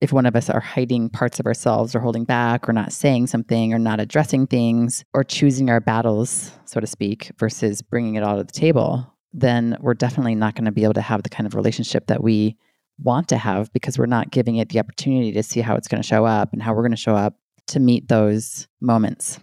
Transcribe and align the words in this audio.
if 0.00 0.12
one 0.12 0.26
of 0.26 0.36
us 0.36 0.48
are 0.48 0.60
hiding 0.60 1.10
parts 1.10 1.40
of 1.40 1.46
ourselves 1.46 1.94
or 1.94 2.00
holding 2.00 2.24
back 2.24 2.68
or 2.68 2.72
not 2.72 2.92
saying 2.92 3.26
something 3.26 3.74
or 3.74 3.78
not 3.80 3.98
addressing 3.98 4.46
things 4.46 5.04
or 5.12 5.24
choosing 5.24 5.70
our 5.70 5.80
battles, 5.80 6.52
so 6.66 6.78
to 6.78 6.86
speak, 6.86 7.32
versus 7.38 7.82
bringing 7.82 8.14
it 8.14 8.22
all 8.22 8.36
to 8.36 8.44
the 8.44 8.52
table, 8.52 9.12
then 9.32 9.76
we're 9.80 9.94
definitely 9.94 10.36
not 10.36 10.54
going 10.54 10.66
to 10.66 10.72
be 10.72 10.84
able 10.84 10.94
to 10.94 11.00
have 11.00 11.24
the 11.24 11.28
kind 11.28 11.46
of 11.46 11.54
relationship 11.54 12.06
that 12.06 12.22
we 12.22 12.56
want 13.00 13.28
to 13.28 13.36
have 13.36 13.72
because 13.72 13.98
we're 13.98 14.06
not 14.06 14.30
giving 14.30 14.56
it 14.56 14.68
the 14.68 14.78
opportunity 14.78 15.32
to 15.32 15.42
see 15.42 15.60
how 15.60 15.74
it's 15.74 15.88
going 15.88 16.00
to 16.00 16.06
show 16.06 16.24
up 16.24 16.52
and 16.52 16.62
how 16.62 16.72
we're 16.72 16.82
going 16.82 16.90
to 16.92 16.96
show 16.96 17.16
up 17.16 17.34
to 17.66 17.80
meet 17.80 18.06
those 18.06 18.68
moments. 18.80 19.40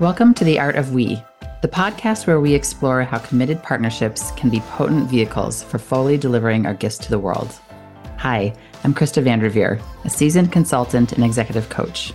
Welcome 0.00 0.34
to 0.34 0.44
The 0.44 0.58
Art 0.58 0.76
of 0.76 0.92
We, 0.92 1.22
the 1.62 1.68
podcast 1.68 2.26
where 2.26 2.40
we 2.40 2.54
explore 2.54 3.02
how 3.04 3.18
committed 3.18 3.62
partnerships 3.62 4.32
can 4.32 4.50
be 4.50 4.60
potent 4.60 5.08
vehicles 5.08 5.62
for 5.62 5.78
fully 5.78 6.18
delivering 6.18 6.66
our 6.66 6.74
gifts 6.74 6.98
to 6.98 7.10
the 7.10 7.18
world. 7.18 7.58
Hi, 8.18 8.54
I'm 8.84 8.92
Krista 8.92 9.22
Vanderveer, 9.22 9.80
a 10.04 10.10
seasoned 10.10 10.50
consultant 10.50 11.12
and 11.12 11.22
executive 11.22 11.68
coach. 11.68 12.12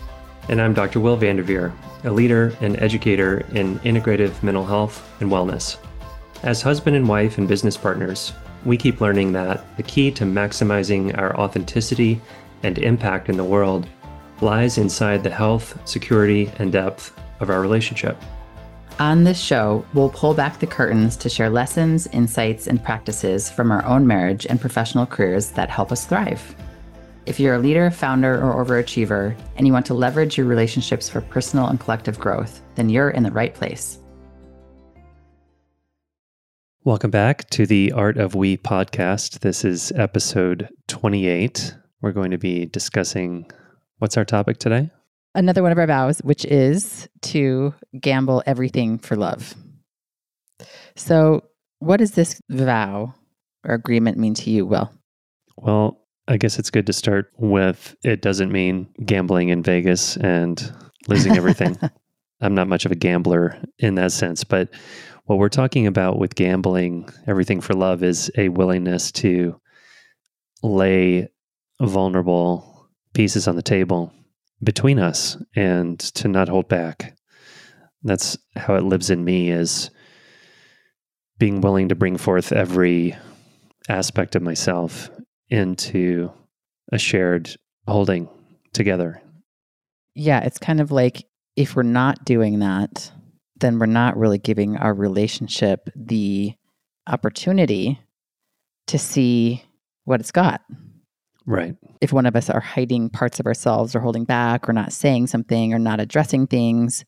And 0.50 0.62
I'm 0.62 0.74
Dr. 0.74 1.00
Will 1.00 1.16
Vanderveer, 1.16 1.72
a 2.04 2.12
leader 2.12 2.58
and 2.60 2.78
educator 2.82 3.46
in 3.54 3.80
integrative 3.80 4.44
mental 4.44 4.66
health 4.66 5.10
and 5.22 5.32
wellness. 5.32 5.78
As 6.44 6.62
husband 6.62 6.98
and 6.98 7.08
wife 7.08 7.38
and 7.38 7.48
business 7.48 7.78
partners, 7.78 8.34
we 8.66 8.76
keep 8.76 9.00
learning 9.00 9.32
that 9.32 9.78
the 9.78 9.84
key 9.84 10.12
to 10.12 10.26
maximizing 10.26 11.18
our 11.18 11.34
authenticity 11.40 12.20
and 12.64 12.78
impact 12.80 13.30
in 13.30 13.38
the 13.38 13.46
world 13.46 13.88
lies 14.42 14.78
inside 14.78 15.24
the 15.24 15.30
health, 15.30 15.80
security, 15.88 16.52
and 16.60 16.74
depth 16.74 17.18
of 17.40 17.50
our 17.50 17.62
relationship. 17.62 18.22
On 19.00 19.24
this 19.24 19.40
show, 19.40 19.86
we'll 19.94 20.10
pull 20.10 20.34
back 20.34 20.58
the 20.58 20.66
curtains 20.66 21.16
to 21.18 21.30
share 21.30 21.52
lessons, 21.52 22.08
insights, 22.08 22.66
and 22.66 22.84
practices 22.84 23.48
from 23.48 23.72
our 23.72 23.86
own 23.86 24.08
marriage 24.08 24.48
and 24.48 24.60
professional 24.60 25.06
careers 25.06 25.52
that 25.52 25.70
help 25.70 25.92
us 25.92 26.08
thrive. 26.08 26.56
If 27.28 27.40
you're 27.40 27.54
a 27.54 27.60
leader, 27.60 27.92
founder, 27.92 28.42
or 28.42 28.66
overachiever, 28.66 29.38
and 29.56 29.68
you 29.68 29.74
want 29.74 29.86
to 29.86 29.94
leverage 29.94 30.36
your 30.36 30.48
relationships 30.48 31.08
for 31.08 31.22
personal 31.22 31.68
and 31.68 31.80
collective 31.80 32.18
growth, 32.18 32.60
then 32.74 32.90
you're 32.90 33.12
in 33.12 33.22
the 33.22 33.30
right 33.30 33.54
place. 33.54 34.00
Welcome 36.84 37.12
back 37.12 37.48
to 37.52 37.68
the 37.68 37.92
Art 37.92 38.18
of 38.18 38.34
We 38.34 38.58
podcast. 38.58 39.42
This 39.42 39.64
is 39.64 39.92
episode 39.92 40.70
28. 40.88 41.76
We're 42.02 42.14
going 42.14 42.32
to 42.32 42.40
be 42.40 42.66
discussing 42.66 43.52
what's 44.00 44.18
our 44.18 44.26
topic 44.26 44.58
today? 44.58 44.90
Another 45.38 45.62
one 45.62 45.72
of 45.72 45.78
our 45.78 45.88
vows, 45.88 46.20
which 46.20 46.44
is 46.46 47.08
to 47.22 47.74
gamble 48.02 48.44
everything 48.46 48.98
for 48.98 49.16
love. 49.16 49.56
So, 50.96 51.44
what 51.80 51.98
does 51.98 52.12
this 52.12 52.42
vow 52.50 53.14
or 53.64 53.76
agreement 53.76 54.18
mean 54.18 54.34
to 54.34 54.50
you, 54.50 54.66
Will? 54.66 54.92
Well, 55.56 56.02
I 56.28 56.38
guess 56.38 56.60
it's 56.60 56.72
good 56.72 56.88
to 56.88 56.94
start 56.94 57.32
with 57.38 57.96
it 58.04 58.22
doesn't 58.22 58.52
mean 58.52 58.90
gambling 59.06 59.50
in 59.50 59.64
Vegas 59.64 60.18
and 60.18 60.74
losing 61.08 61.38
everything. 61.38 61.78
I'm 62.42 62.56
not 62.56 62.68
much 62.68 62.86
of 62.86 62.92
a 62.92 62.96
gambler 62.96 63.58
in 63.80 63.96
that 63.96 64.12
sense, 64.12 64.44
but 64.44 64.70
what 65.26 65.38
we're 65.38 65.50
talking 65.50 65.88
about 65.88 66.20
with 66.20 66.36
gambling 66.36 67.10
everything 67.28 67.62
for 67.62 67.74
love 67.74 68.04
is 68.04 68.32
a 68.38 68.50
willingness 68.50 69.12
to 69.14 69.60
lay 70.64 71.30
vulnerable 71.82 72.90
pieces 73.14 73.48
on 73.48 73.56
the 73.56 73.62
table 73.62 74.12
between 74.64 75.00
us 75.00 75.38
and 75.56 76.00
to 76.00 76.28
not 76.28 76.50
hold 76.50 76.68
back. 76.68 77.16
That's 78.04 78.38
how 78.56 78.76
it 78.76 78.84
lives 78.84 79.10
in 79.10 79.24
me 79.24 79.52
is 79.52 79.90
being 81.38 81.62
willing 81.62 81.90
to 81.90 81.96
bring 81.96 82.18
forth 82.18 82.52
every 82.52 83.16
aspect 83.90 84.36
of 84.36 84.42
myself 84.42 85.10
into 85.50 86.32
a 86.92 86.98
shared 86.98 87.56
holding 87.88 88.28
together. 88.74 89.22
Yeah, 90.16 90.42
it's 90.42 90.58
kind 90.58 90.82
of 90.82 90.92
like 90.92 91.26
if 91.56 91.76
we're 91.76 91.84
not 91.84 92.26
doing 92.26 92.60
that, 92.60 93.12
then 93.60 93.80
we're 93.80 93.86
not 93.86 94.18
really 94.18 94.38
giving 94.38 94.78
our 94.78 94.94
relationship 94.94 95.90
the 95.96 96.54
opportunity 97.08 98.00
to 98.88 99.00
see 99.00 99.64
what 100.06 100.20
it's 100.20 100.32
got. 100.32 100.62
Right. 101.48 101.76
If 102.02 102.12
one 102.12 102.26
of 102.26 102.36
us 102.36 102.50
are 102.50 102.60
hiding 102.60 103.10
parts 103.10 103.40
of 103.40 103.46
ourselves 103.46 103.96
or 103.96 104.02
holding 104.02 104.26
back 104.26 104.68
or 104.68 104.74
not 104.74 104.92
saying 104.92 105.28
something 105.28 105.74
or 105.74 105.80
not 105.80 106.02
addressing 106.02 106.46
things 106.46 107.06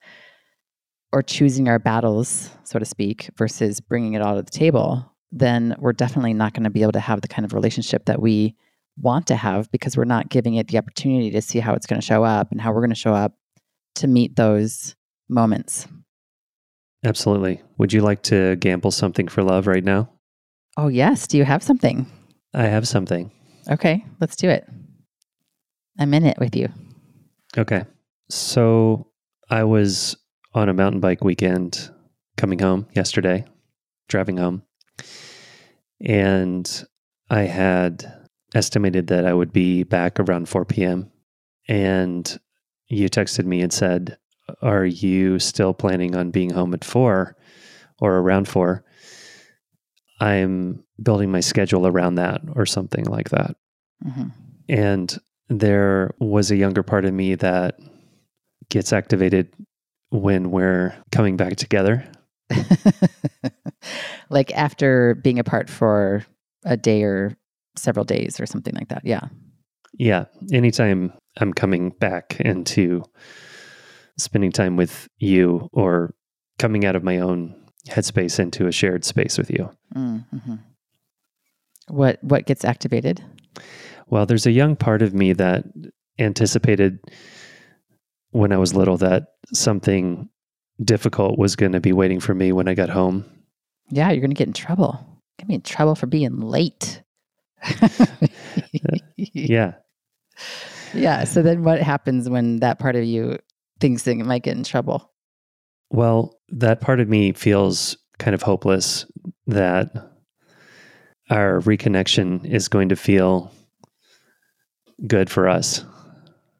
or 1.11 1.21
choosing 1.21 1.67
our 1.67 1.77
battles, 1.77 2.49
so 2.63 2.79
to 2.79 2.85
speak, 2.85 3.29
versus 3.37 3.81
bringing 3.81 4.13
it 4.13 4.21
all 4.21 4.37
to 4.37 4.41
the 4.41 4.49
table, 4.49 5.11
then 5.31 5.75
we're 5.77 5.91
definitely 5.91 6.33
not 6.33 6.53
going 6.53 6.63
to 6.63 6.69
be 6.69 6.81
able 6.83 6.93
to 6.93 6.99
have 7.01 7.19
the 7.19 7.27
kind 7.27 7.45
of 7.45 7.53
relationship 7.53 8.05
that 8.05 8.21
we 8.21 8.55
want 8.97 9.27
to 9.27 9.35
have 9.35 9.69
because 9.71 9.97
we're 9.97 10.05
not 10.05 10.29
giving 10.29 10.55
it 10.55 10.69
the 10.69 10.77
opportunity 10.77 11.31
to 11.31 11.41
see 11.41 11.59
how 11.59 11.73
it's 11.73 11.85
going 11.85 11.99
to 11.99 12.05
show 12.05 12.23
up 12.23 12.51
and 12.51 12.61
how 12.61 12.71
we're 12.71 12.81
going 12.81 12.89
to 12.89 12.95
show 12.95 13.13
up 13.13 13.33
to 13.95 14.07
meet 14.07 14.37
those 14.37 14.95
moments. 15.27 15.85
Absolutely. 17.03 17.61
Would 17.77 17.91
you 17.91 18.01
like 18.01 18.21
to 18.23 18.55
gamble 18.55 18.91
something 18.91 19.27
for 19.27 19.43
love 19.43 19.67
right 19.67 19.83
now? 19.83 20.09
Oh, 20.77 20.87
yes. 20.87 21.27
Do 21.27 21.37
you 21.37 21.43
have 21.43 21.61
something? 21.61 22.05
I 22.53 22.63
have 22.63 22.87
something. 22.87 23.31
Okay, 23.69 24.05
let's 24.19 24.35
do 24.35 24.49
it. 24.49 24.67
I'm 25.99 26.13
in 26.13 26.25
it 26.25 26.37
with 26.39 26.55
you. 26.55 26.69
Okay. 27.57 27.85
So 28.29 29.07
I 29.49 29.63
was 29.63 30.17
on 30.53 30.69
a 30.69 30.73
mountain 30.73 31.01
bike 31.01 31.23
weekend 31.23 31.89
coming 32.37 32.59
home 32.59 32.87
yesterday, 32.93 33.45
driving 34.07 34.37
home. 34.37 34.63
And 36.01 36.85
I 37.29 37.41
had 37.41 38.11
estimated 38.55 39.07
that 39.07 39.25
I 39.25 39.33
would 39.33 39.51
be 39.51 39.83
back 39.83 40.19
around 40.19 40.49
4 40.49 40.65
p.m. 40.65 41.11
And 41.67 42.39
you 42.87 43.09
texted 43.09 43.45
me 43.45 43.61
and 43.61 43.71
said, 43.71 44.17
Are 44.61 44.85
you 44.85 45.37
still 45.37 45.73
planning 45.73 46.15
on 46.15 46.31
being 46.31 46.51
home 46.51 46.73
at 46.73 46.83
4 46.83 47.35
or 47.99 48.17
around 48.17 48.47
4? 48.47 48.83
I'm 50.21 50.83
building 51.01 51.31
my 51.31 51.39
schedule 51.39 51.87
around 51.87 52.15
that 52.15 52.41
or 52.55 52.65
something 52.65 53.05
like 53.05 53.29
that. 53.29 53.55
Mm-hmm. 54.05 54.27
And 54.69 55.17
there 55.49 56.13
was 56.19 56.51
a 56.51 56.55
younger 56.55 56.83
part 56.83 57.05
of 57.05 57.13
me 57.13 57.35
that 57.35 57.79
gets 58.69 58.93
activated 58.93 59.53
when 60.09 60.51
we're 60.51 60.95
coming 61.11 61.37
back 61.37 61.55
together. 61.55 62.05
like 64.29 64.51
after 64.53 65.15
being 65.15 65.39
apart 65.39 65.69
for 65.69 66.25
a 66.65 66.77
day 66.77 67.03
or 67.03 67.35
several 67.77 68.05
days 68.05 68.39
or 68.39 68.45
something 68.45 68.75
like 68.75 68.89
that. 68.89 69.01
Yeah. 69.03 69.27
Yeah. 69.93 70.25
Anytime 70.51 71.13
I'm 71.37 71.53
coming 71.53 71.91
back 71.91 72.39
into 72.39 73.03
spending 74.17 74.51
time 74.51 74.75
with 74.75 75.07
you 75.17 75.69
or 75.71 76.13
coming 76.57 76.85
out 76.85 76.95
of 76.95 77.03
my 77.03 77.19
own 77.19 77.55
headspace 77.87 78.39
into 78.39 78.67
a 78.67 78.71
shared 78.71 79.05
space 79.05 79.37
with 79.37 79.49
you. 79.49 79.71
Mm-hmm. 79.95 80.55
What 81.89 82.23
what 82.23 82.45
gets 82.45 82.63
activated? 82.63 83.23
Well, 84.07 84.25
there's 84.25 84.45
a 84.45 84.51
young 84.51 84.75
part 84.75 85.01
of 85.01 85.13
me 85.13 85.33
that 85.33 85.65
anticipated 86.17 86.99
when 88.31 88.51
I 88.51 88.57
was 88.57 88.73
little 88.75 88.97
that 88.97 89.27
something 89.53 90.29
difficult 90.83 91.37
was 91.37 91.55
going 91.55 91.71
to 91.73 91.79
be 91.79 91.93
waiting 91.93 92.19
for 92.19 92.33
me 92.33 92.51
when 92.51 92.67
I 92.67 92.73
got 92.73 92.89
home. 92.89 93.25
Yeah, 93.89 94.11
you're 94.11 94.21
going 94.21 94.31
to 94.31 94.35
get 94.35 94.47
in 94.47 94.53
trouble. 94.53 94.99
Get 95.37 95.47
me 95.47 95.55
in 95.55 95.61
trouble 95.61 95.95
for 95.95 96.07
being 96.07 96.39
late. 96.39 97.01
Uh, 97.61 98.97
yeah. 99.17 99.73
Yeah. 100.93 101.23
So 101.25 101.41
then 101.41 101.63
what 101.63 101.81
happens 101.81 102.29
when 102.29 102.61
that 102.61 102.79
part 102.79 102.95
of 102.95 103.03
you 103.03 103.37
thinks 103.81 104.03
that 104.03 104.11
it 104.11 104.25
might 104.25 104.43
get 104.43 104.55
in 104.55 104.63
trouble? 104.63 105.11
Well, 105.89 106.39
that 106.49 106.81
part 106.81 106.99
of 106.99 107.09
me 107.09 107.33
feels 107.33 107.97
kind 108.19 108.33
of 108.33 108.41
hopeless 108.41 109.05
that 109.47 109.91
our 111.29 111.59
reconnection 111.61 112.45
is 112.45 112.67
going 112.67 112.89
to 112.89 112.95
feel 112.95 113.51
good 115.07 115.29
for 115.29 115.47
us. 115.47 115.83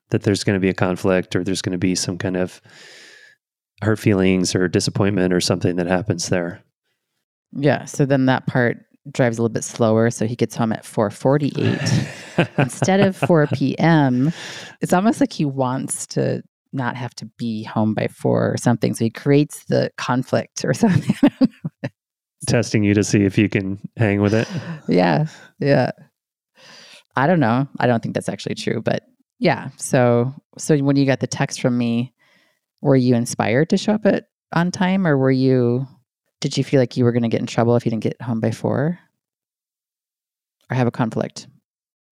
That 0.09 0.23
there's 0.23 0.43
going 0.43 0.55
to 0.55 0.59
be 0.59 0.69
a 0.69 0.73
conflict 0.73 1.35
or 1.35 1.43
there's 1.43 1.61
going 1.61 1.73
to 1.73 1.77
be 1.77 1.95
some 1.95 2.17
kind 2.17 2.35
of 2.35 2.61
hurt 3.81 3.99
feelings 3.99 4.55
or 4.55 4.67
disappointment 4.67 5.33
or 5.33 5.39
something 5.39 5.75
that 5.75 5.87
happens 5.87 6.29
there. 6.29 6.63
Yeah. 7.51 7.85
So 7.85 8.05
then 8.05 8.25
that 8.25 8.47
part 8.47 8.77
drives 9.11 9.37
a 9.37 9.41
little 9.41 9.53
bit 9.53 9.63
slower. 9.63 10.09
So 10.09 10.25
he 10.25 10.35
gets 10.35 10.55
home 10.55 10.71
at 10.71 10.85
448 10.85 12.49
instead 12.57 12.99
of 12.99 13.15
4 13.15 13.47
p.m. 13.47 14.31
It's 14.81 14.93
almost 14.93 15.19
like 15.19 15.33
he 15.33 15.45
wants 15.45 16.07
to 16.07 16.43
not 16.71 16.95
have 16.95 17.15
to 17.15 17.25
be 17.37 17.63
home 17.63 17.93
by 17.93 18.07
four 18.07 18.51
or 18.51 18.57
something. 18.57 18.93
So 18.93 19.03
he 19.05 19.09
creates 19.09 19.65
the 19.65 19.91
conflict 19.97 20.63
or 20.63 20.73
something. 20.73 21.15
Testing 22.49 22.83
you 22.83 22.93
to 22.93 23.03
see 23.03 23.23
if 23.23 23.37
you 23.37 23.49
can 23.49 23.79
hang 23.97 24.21
with 24.21 24.33
it. 24.33 24.47
Yeah. 24.87 25.27
Yeah. 25.59 25.91
I 27.15 27.27
don't 27.27 27.39
know. 27.39 27.67
I 27.79 27.87
don't 27.87 28.01
think 28.01 28.15
that's 28.15 28.29
actually 28.29 28.55
true, 28.55 28.81
but 28.81 29.03
yeah. 29.39 29.69
So 29.77 30.33
so 30.57 30.77
when 30.77 30.95
you 30.95 31.05
got 31.05 31.19
the 31.19 31.27
text 31.27 31.61
from 31.61 31.77
me, 31.77 32.13
were 32.81 32.95
you 32.95 33.15
inspired 33.15 33.69
to 33.69 33.77
show 33.77 33.93
up 33.93 34.05
at 34.05 34.25
on 34.53 34.71
time 34.71 35.05
or 35.05 35.17
were 35.17 35.31
you 35.31 35.87
did 36.41 36.57
you 36.57 36.63
feel 36.63 36.79
like 36.79 36.97
you 36.97 37.03
were 37.03 37.11
going 37.11 37.23
to 37.23 37.29
get 37.29 37.41
in 37.41 37.47
trouble 37.47 37.75
if 37.75 37.85
you 37.85 37.91
didn't 37.91 38.03
get 38.03 38.21
home 38.21 38.39
by 38.39 38.51
4? 38.51 38.99
Or 40.71 40.75
have 40.75 40.87
a 40.87 40.91
conflict? 40.91 41.47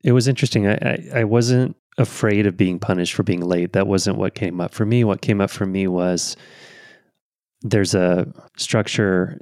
it 0.04 0.12
was 0.12 0.28
interesting. 0.28 0.68
I, 0.68 0.76
I, 0.76 1.10
I 1.16 1.24
wasn't 1.24 1.76
afraid 1.98 2.46
of 2.46 2.56
being 2.56 2.80
punished 2.80 3.14
for 3.14 3.24
being 3.24 3.42
late. 3.42 3.74
That 3.74 3.88
wasn't 3.88 4.18
what 4.18 4.36
came 4.36 4.62
up 4.62 4.74
for 4.74 4.86
me. 4.86 5.04
What 5.04 5.22
came 5.22 5.42
up 5.42 5.50
for 5.50 5.66
me 5.66 5.88
was 5.88 6.38
there's 7.62 7.96
a 7.96 8.32
structure 8.58 9.40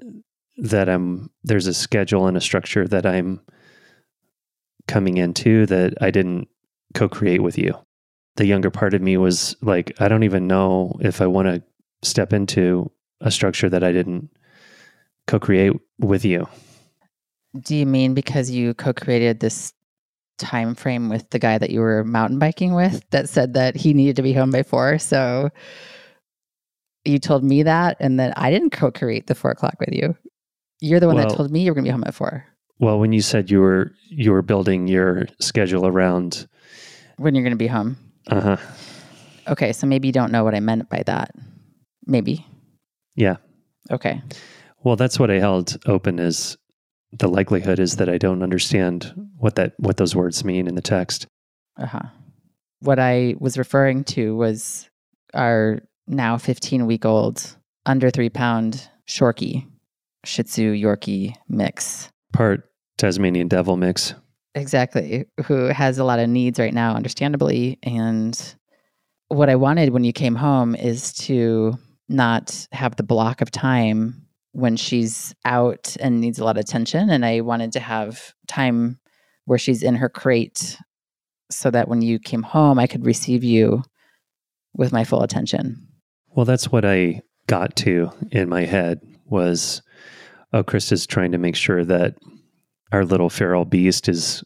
that 0.57 0.89
I'm 0.89 1.29
there's 1.43 1.67
a 1.67 1.73
schedule 1.73 2.27
and 2.27 2.37
a 2.37 2.41
structure 2.41 2.87
that 2.87 3.05
I'm 3.05 3.41
coming 4.87 5.17
into 5.17 5.65
that 5.65 5.95
I 6.01 6.11
didn't 6.11 6.47
co-create 6.93 7.41
with 7.41 7.57
you. 7.57 7.73
The 8.35 8.45
younger 8.45 8.69
part 8.69 8.93
of 8.93 9.01
me 9.01 9.17
was 9.17 9.55
like, 9.61 9.93
I 9.99 10.07
don't 10.07 10.23
even 10.23 10.47
know 10.47 10.97
if 11.01 11.21
I 11.21 11.27
want 11.27 11.47
to 11.47 11.63
step 12.03 12.33
into 12.33 12.91
a 13.21 13.31
structure 13.31 13.69
that 13.69 13.83
I 13.83 13.91
didn't 13.91 14.29
co-create 15.27 15.73
with 15.99 16.23
you. 16.23 16.47
Do 17.59 17.75
you 17.75 17.85
mean 17.85 18.13
because 18.13 18.51
you 18.51 18.73
co-created 18.73 19.39
this 19.39 19.73
time 20.37 20.75
frame 20.75 21.09
with 21.09 21.29
the 21.29 21.39
guy 21.39 21.57
that 21.57 21.69
you 21.69 21.79
were 21.79 22.03
mountain 22.03 22.37
biking 22.37 22.75
with 22.75 23.03
that 23.11 23.29
said 23.29 23.53
that 23.53 23.75
he 23.75 23.93
needed 23.93 24.17
to 24.17 24.21
be 24.21 24.33
home 24.33 24.51
by 24.51 24.63
four? 24.63 24.99
So 24.99 25.49
you 27.05 27.19
told 27.19 27.43
me 27.43 27.63
that, 27.63 27.97
and 27.99 28.19
then 28.19 28.33
I 28.35 28.51
didn't 28.51 28.71
co-create 28.71 29.27
the 29.27 29.35
four 29.35 29.51
o'clock 29.51 29.75
with 29.79 29.93
you. 29.93 30.15
You're 30.81 30.99
the 30.99 31.07
one 31.07 31.15
Well- 31.15 31.27
that 31.29 31.35
told 31.35 31.51
me 31.51 31.61
you 31.63 31.71
were 31.71 31.75
going 31.75 31.85
to 31.85 31.89
be 31.89 31.91
home 31.91 32.03
at 32.05 32.13
four. 32.13 32.45
Well, 32.79 32.99
when 32.99 33.13
you 33.13 33.21
said 33.21 33.49
you 33.49 33.61
were 33.61 33.93
you 34.09 34.31
were 34.33 34.41
building 34.41 34.87
your 34.87 35.27
schedule 35.39 35.87
around, 35.87 36.45
When 37.17 37.33
you're 37.33 37.43
going 37.43 37.51
to 37.51 37.57
be 37.57 37.67
home. 37.67 37.95
uh 38.29 38.41
huh, 38.41 38.57
Okay, 39.47 39.71
so 39.73 39.87
maybe 39.87 40.07
you 40.09 40.11
don't 40.11 40.31
know 40.31 40.43
what 40.43 40.55
I 40.55 40.59
meant 40.59 40.89
by 40.89 41.03
that. 41.05 41.31
Maybe. 42.05 42.45
yeah. 43.15 43.37
Okay. 43.91 44.21
Well, 44.83 44.95
that's 44.95 45.19
what 45.19 45.31
I 45.31 45.39
held 45.39 45.77
open 45.85 46.19
is 46.19 46.57
the 47.11 47.27
likelihood 47.29 47.79
is 47.79 47.95
that 47.97 48.09
I 48.09 48.17
don't 48.17 48.43
understand 48.43 49.13
what 49.37 49.55
that 49.55 49.73
what 49.77 49.97
those 49.97 50.15
words 50.15 50.43
mean 50.43 50.67
in 50.67 50.75
the 50.75 50.81
text. 50.81 51.27
Uh 51.79 51.85
huh. 51.85 52.01
What 52.81 52.99
I 52.99 53.35
was 53.39 53.57
referring 53.57 54.03
to 54.15 54.35
was 54.35 54.89
our 55.33 55.79
now 56.07 56.37
15 56.37 56.85
week 56.87 57.05
old, 57.05 57.55
under 57.85 58.09
three 58.09 58.29
pound 58.29 58.89
Shorky, 59.07 59.65
Shih 60.25 60.43
Tzu 60.43 60.73
Yorkie 60.73 61.35
mix. 61.47 62.09
Part 62.33 62.69
Tasmanian 62.97 63.47
devil 63.47 63.77
mix. 63.77 64.13
Exactly. 64.55 65.25
Who 65.45 65.65
has 65.65 65.97
a 65.97 66.03
lot 66.03 66.19
of 66.19 66.29
needs 66.29 66.59
right 66.59 66.73
now, 66.73 66.95
understandably. 66.95 67.77
And 67.83 68.55
what 69.27 69.49
I 69.49 69.55
wanted 69.55 69.89
when 69.89 70.03
you 70.03 70.13
came 70.13 70.35
home 70.35 70.75
is 70.75 71.11
to 71.13 71.73
not 72.07 72.67
have 72.71 72.95
the 72.95 73.03
block 73.03 73.41
of 73.41 73.51
time 73.51 74.25
when 74.51 74.77
she's 74.77 75.35
out 75.43 75.97
and 75.99 76.21
needs 76.21 76.39
a 76.39 76.45
lot 76.45 76.57
of 76.57 76.61
attention. 76.61 77.09
And 77.09 77.25
I 77.25 77.41
wanted 77.41 77.73
to 77.73 77.79
have 77.79 78.33
time 78.47 78.99
where 79.43 79.59
she's 79.59 79.83
in 79.83 79.95
her 79.95 80.07
crate 80.07 80.77
so 81.51 81.69
that 81.71 81.87
when 81.89 82.01
you 82.01 82.17
came 82.17 82.43
home, 82.43 82.79
I 82.79 82.87
could 82.87 83.05
receive 83.05 83.43
you 83.43 83.83
with 84.73 84.93
my 84.93 85.03
full 85.03 85.21
attention. 85.21 85.87
Well, 86.29 86.45
that's 86.45 86.71
what 86.71 86.85
I 86.85 87.21
got 87.47 87.75
to 87.77 88.11
in 88.31 88.49
my 88.49 88.65
head 88.65 89.01
was, 89.25 89.81
oh, 90.53 90.63
Chris 90.63 90.91
is 90.91 91.05
trying 91.05 91.31
to 91.31 91.37
make 91.37 91.55
sure 91.55 91.83
that 91.85 92.15
our 92.91 93.05
little 93.05 93.29
feral 93.29 93.65
beast 93.65 94.07
is 94.07 94.43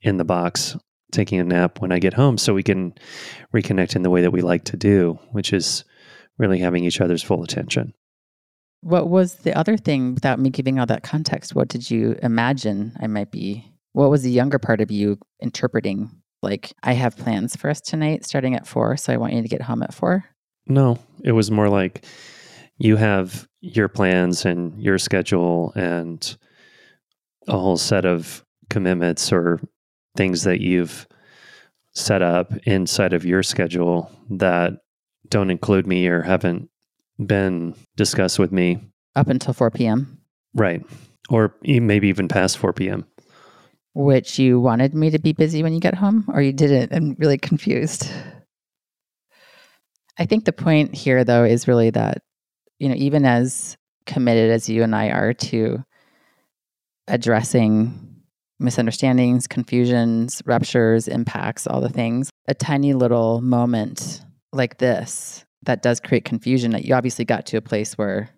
in 0.00 0.16
the 0.16 0.24
box 0.24 0.76
taking 1.10 1.40
a 1.40 1.44
nap 1.44 1.80
when 1.80 1.92
I 1.92 1.98
get 1.98 2.14
home 2.14 2.38
so 2.38 2.54
we 2.54 2.62
can 2.62 2.94
reconnect 3.54 3.96
in 3.96 4.02
the 4.02 4.10
way 4.10 4.22
that 4.22 4.30
we 4.30 4.42
like 4.42 4.64
to 4.64 4.76
do, 4.76 5.18
which 5.32 5.52
is 5.52 5.84
really 6.38 6.58
having 6.58 6.84
each 6.84 7.00
other's 7.00 7.22
full 7.22 7.42
attention. 7.42 7.94
What 8.80 9.08
was 9.08 9.36
the 9.36 9.56
other 9.56 9.76
thing 9.76 10.14
without 10.14 10.38
me 10.38 10.50
giving 10.50 10.78
all 10.78 10.86
that 10.86 11.02
context? 11.02 11.54
What 11.54 11.68
did 11.68 11.90
you 11.90 12.16
imagine 12.22 12.96
I 13.00 13.06
might 13.06 13.32
be? 13.32 13.72
What 13.92 14.10
was 14.10 14.22
the 14.22 14.30
younger 14.30 14.58
part 14.58 14.80
of 14.80 14.90
you 14.90 15.18
interpreting? 15.40 16.10
Like, 16.42 16.72
I 16.84 16.92
have 16.92 17.16
plans 17.16 17.56
for 17.56 17.68
us 17.68 17.80
tonight 17.80 18.24
starting 18.24 18.54
at 18.54 18.66
four, 18.66 18.96
so 18.96 19.12
I 19.12 19.16
want 19.16 19.32
you 19.32 19.42
to 19.42 19.48
get 19.48 19.62
home 19.62 19.82
at 19.82 19.94
four. 19.94 20.24
No, 20.68 20.98
it 21.24 21.32
was 21.32 21.50
more 21.50 21.68
like 21.68 22.04
you 22.76 22.94
have 22.96 23.47
your 23.60 23.88
plans 23.88 24.44
and 24.44 24.80
your 24.80 24.98
schedule 24.98 25.72
and 25.74 26.36
a 27.46 27.58
whole 27.58 27.76
set 27.76 28.04
of 28.04 28.44
commitments 28.70 29.32
or 29.32 29.60
things 30.16 30.42
that 30.44 30.60
you've 30.60 31.06
set 31.94 32.22
up 32.22 32.52
inside 32.64 33.12
of 33.12 33.24
your 33.24 33.42
schedule 33.42 34.10
that 34.30 34.74
don't 35.28 35.50
include 35.50 35.86
me 35.86 36.06
or 36.06 36.22
haven't 36.22 36.70
been 37.24 37.74
discussed 37.96 38.38
with 38.38 38.52
me. 38.52 38.78
Up 39.16 39.28
until 39.28 39.52
4 39.52 39.70
p.m., 39.70 40.18
Right. 40.54 40.82
Or 41.28 41.54
maybe 41.62 42.08
even 42.08 42.28
past 42.28 42.58
4 42.58 42.72
p.m. 42.72 43.06
which 43.94 44.38
you 44.38 44.60
wanted 44.60 44.94
me 44.94 45.10
to 45.10 45.18
be 45.18 45.32
busy 45.32 45.62
when 45.62 45.72
you 45.74 45.80
get 45.80 45.94
home, 45.94 46.24
or 46.32 46.40
you 46.40 46.52
didn't? 46.52 46.92
I'm 46.92 47.14
really 47.18 47.38
confused. 47.38 48.10
I 50.18 50.26
think 50.26 50.44
the 50.44 50.52
point 50.52 50.94
here, 50.94 51.22
though, 51.24 51.44
is 51.44 51.68
really 51.68 51.90
that, 51.90 52.22
you 52.78 52.88
know, 52.88 52.94
even 52.96 53.24
as 53.24 53.76
committed 54.06 54.50
as 54.50 54.68
you 54.68 54.82
and 54.82 54.94
I 54.94 55.08
are 55.08 55.32
to 55.34 55.84
addressing 57.06 58.22
misunderstandings, 58.60 59.46
confusions, 59.46 60.42
ruptures, 60.44 61.08
impacts, 61.08 61.66
all 61.66 61.80
the 61.80 61.88
things, 61.88 62.30
a 62.48 62.54
tiny 62.54 62.92
little 62.92 63.40
moment 63.40 64.22
like 64.52 64.78
this 64.78 65.44
that 65.62 65.82
does 65.82 66.00
create 66.00 66.24
confusion. 66.24 66.72
That 66.72 66.84
you 66.84 66.94
obviously 66.94 67.24
got 67.24 67.46
to 67.46 67.56
a 67.56 67.62
place 67.62 67.94
where 67.94 68.30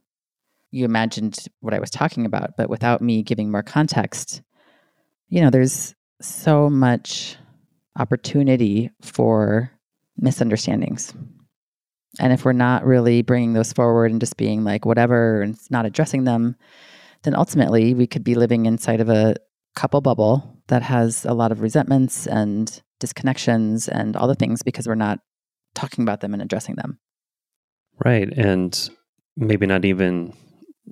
you 0.70 0.84
imagined 0.84 1.36
what 1.60 1.74
I 1.74 1.80
was 1.80 1.90
talking 1.90 2.26
about, 2.26 2.56
but 2.56 2.70
without 2.70 3.02
me 3.02 3.22
giving 3.22 3.50
more 3.50 3.62
context, 3.62 4.42
you 5.28 5.40
know, 5.40 5.50
there's 5.50 5.94
so 6.20 6.68
much 6.68 7.36
opportunity 7.98 8.90
for 9.00 9.70
misunderstandings. 10.16 11.12
And 12.20 12.34
if 12.34 12.44
we're 12.44 12.52
not 12.52 12.84
really 12.84 13.22
bringing 13.22 13.54
those 13.54 13.72
forward 13.72 14.10
and 14.10 14.20
just 14.20 14.36
being 14.36 14.62
like 14.62 14.84
whatever 14.84 15.40
and 15.40 15.58
not 15.70 15.86
addressing 15.86 16.24
them, 16.24 16.54
then 17.22 17.34
ultimately 17.34 17.94
we 17.94 18.06
could 18.06 18.22
be 18.22 18.34
living 18.34 18.66
inside 18.66 19.00
of 19.00 19.08
a 19.08 19.36
couple 19.74 20.00
bubble 20.02 20.58
that 20.68 20.82
has 20.82 21.24
a 21.24 21.32
lot 21.32 21.50
of 21.50 21.62
resentments 21.62 22.26
and 22.26 22.82
disconnections 23.00 23.88
and 23.88 24.16
all 24.16 24.28
the 24.28 24.34
things 24.34 24.62
because 24.62 24.86
we're 24.86 24.94
not 24.94 25.20
talking 25.74 26.02
about 26.02 26.20
them 26.20 26.34
and 26.34 26.42
addressing 26.42 26.74
them. 26.76 26.98
Right. 28.04 28.28
And 28.36 28.90
maybe 29.36 29.66
not 29.66 29.86
even, 29.86 30.34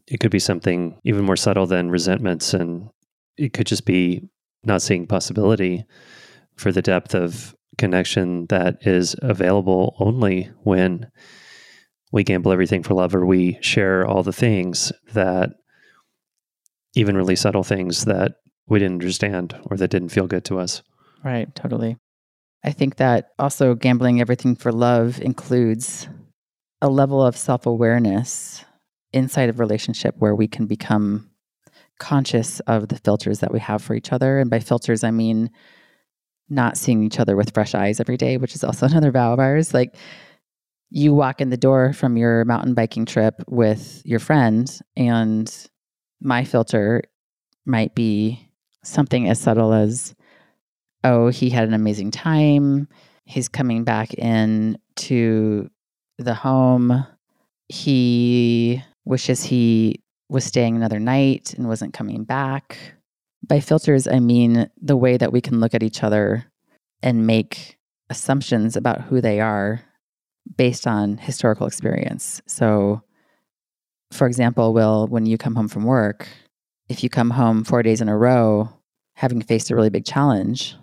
it 0.06 0.20
could 0.20 0.30
be 0.30 0.38
something 0.38 0.98
even 1.04 1.24
more 1.24 1.36
subtle 1.36 1.66
than 1.66 1.90
resentments. 1.90 2.54
And 2.54 2.88
it 3.36 3.52
could 3.52 3.66
just 3.66 3.84
be 3.84 4.28
not 4.64 4.80
seeing 4.80 5.06
possibility 5.06 5.84
for 6.56 6.72
the 6.72 6.82
depth 6.82 7.14
of 7.14 7.54
connection 7.78 8.46
that 8.46 8.78
is 8.82 9.16
available 9.22 9.96
only 9.98 10.50
when 10.62 11.10
we 12.12 12.24
gamble 12.24 12.52
everything 12.52 12.82
for 12.82 12.94
love 12.94 13.14
or 13.14 13.24
we 13.24 13.58
share 13.60 14.06
all 14.06 14.22
the 14.22 14.32
things 14.32 14.92
that, 15.12 15.50
even 16.94 17.16
really 17.16 17.36
subtle 17.36 17.62
things 17.62 18.06
that 18.06 18.32
we 18.66 18.78
didn't 18.78 18.94
understand 18.94 19.56
or 19.66 19.76
that 19.76 19.90
didn't 19.90 20.08
feel 20.08 20.26
good 20.26 20.44
to 20.46 20.58
us. 20.58 20.82
Right, 21.22 21.54
totally. 21.54 21.96
I 22.64 22.72
think 22.72 22.96
that 22.96 23.30
also 23.38 23.74
gambling 23.74 24.20
everything 24.20 24.56
for 24.56 24.72
love 24.72 25.20
includes 25.20 26.08
a 26.80 26.88
level 26.88 27.24
of 27.24 27.36
self 27.36 27.66
awareness 27.66 28.64
inside 29.12 29.48
of 29.48 29.60
relationship 29.60 30.14
where 30.18 30.34
we 30.34 30.48
can 30.48 30.66
become 30.66 31.30
conscious 31.98 32.60
of 32.60 32.88
the 32.88 32.96
filters 32.96 33.40
that 33.40 33.52
we 33.52 33.60
have 33.60 33.82
for 33.82 33.94
each 33.94 34.12
other. 34.12 34.38
And 34.38 34.50
by 34.50 34.60
filters, 34.60 35.04
I 35.04 35.10
mean 35.10 35.50
not 36.48 36.76
seeing 36.76 37.02
each 37.02 37.20
other 37.20 37.36
with 37.36 37.52
fresh 37.52 37.74
eyes 37.74 38.00
every 38.00 38.16
day, 38.16 38.36
which 38.36 38.54
is 38.54 38.64
also 38.64 38.86
another 38.90 39.10
vow 39.10 39.32
of 39.32 39.38
ours. 39.38 39.74
Like 39.74 39.96
you 40.90 41.14
walk 41.14 41.40
in 41.40 41.50
the 41.50 41.56
door 41.56 41.92
from 41.92 42.16
your 42.16 42.44
mountain 42.44 42.74
biking 42.74 43.04
trip 43.04 43.42
with 43.48 44.02
your 44.04 44.18
friend, 44.18 44.80
and 44.96 45.52
my 46.20 46.44
filter 46.44 47.02
might 47.66 47.94
be 47.94 48.50
something 48.82 49.28
as 49.28 49.38
subtle 49.38 49.72
as, 49.72 50.14
oh, 51.04 51.28
he 51.28 51.50
had 51.50 51.68
an 51.68 51.74
amazing 51.74 52.10
time. 52.10 52.88
He's 53.24 53.48
coming 53.48 53.84
back 53.84 54.14
in 54.14 54.78
to 54.96 55.68
the 56.16 56.34
home. 56.34 57.06
He 57.68 58.82
wishes 59.04 59.42
he 59.42 60.02
was 60.30 60.44
staying 60.44 60.76
another 60.76 60.98
night 60.98 61.54
and 61.54 61.68
wasn't 61.68 61.94
coming 61.94 62.24
back. 62.24 62.78
By 63.46 63.60
filters, 63.60 64.06
I 64.06 64.18
mean 64.18 64.70
the 64.80 64.96
way 64.96 65.16
that 65.16 65.32
we 65.32 65.40
can 65.40 65.60
look 65.60 65.74
at 65.74 65.82
each 65.82 66.02
other 66.02 66.44
and 67.02 67.26
make 67.26 67.78
assumptions 68.10 68.76
about 68.76 69.02
who 69.02 69.20
they 69.20 69.40
are 69.40 69.82
based 70.56 70.86
on 70.86 71.18
historical 71.18 71.66
experience. 71.66 72.40
So, 72.46 73.02
for 74.10 74.26
example, 74.26 74.72
Will, 74.72 75.06
when 75.06 75.26
you 75.26 75.38
come 75.38 75.54
home 75.54 75.68
from 75.68 75.84
work, 75.84 76.26
if 76.88 77.02
you 77.02 77.10
come 77.10 77.30
home 77.30 77.64
four 77.64 77.82
days 77.82 78.00
in 78.00 78.08
a 78.08 78.16
row, 78.16 78.70
having 79.14 79.42
faced 79.42 79.70
a 79.70 79.76
really 79.76 79.90
big 79.90 80.04
challenge, 80.04 80.74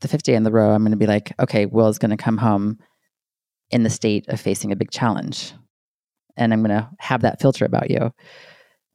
the 0.00 0.08
fifth 0.08 0.22
day 0.22 0.34
in 0.34 0.44
the 0.44 0.52
row, 0.52 0.72
I'm 0.72 0.82
going 0.82 0.92
to 0.92 0.96
be 0.96 1.06
like, 1.06 1.32
okay, 1.38 1.66
Will's 1.66 1.98
going 1.98 2.10
to 2.10 2.16
come 2.16 2.38
home 2.38 2.78
in 3.70 3.82
the 3.82 3.90
state 3.90 4.28
of 4.28 4.40
facing 4.40 4.72
a 4.72 4.76
big 4.76 4.90
challenge. 4.90 5.52
And 6.36 6.52
I'm 6.52 6.62
going 6.62 6.76
to 6.76 6.88
have 6.98 7.22
that 7.22 7.40
filter 7.40 7.64
about 7.64 7.90
you. 7.90 8.12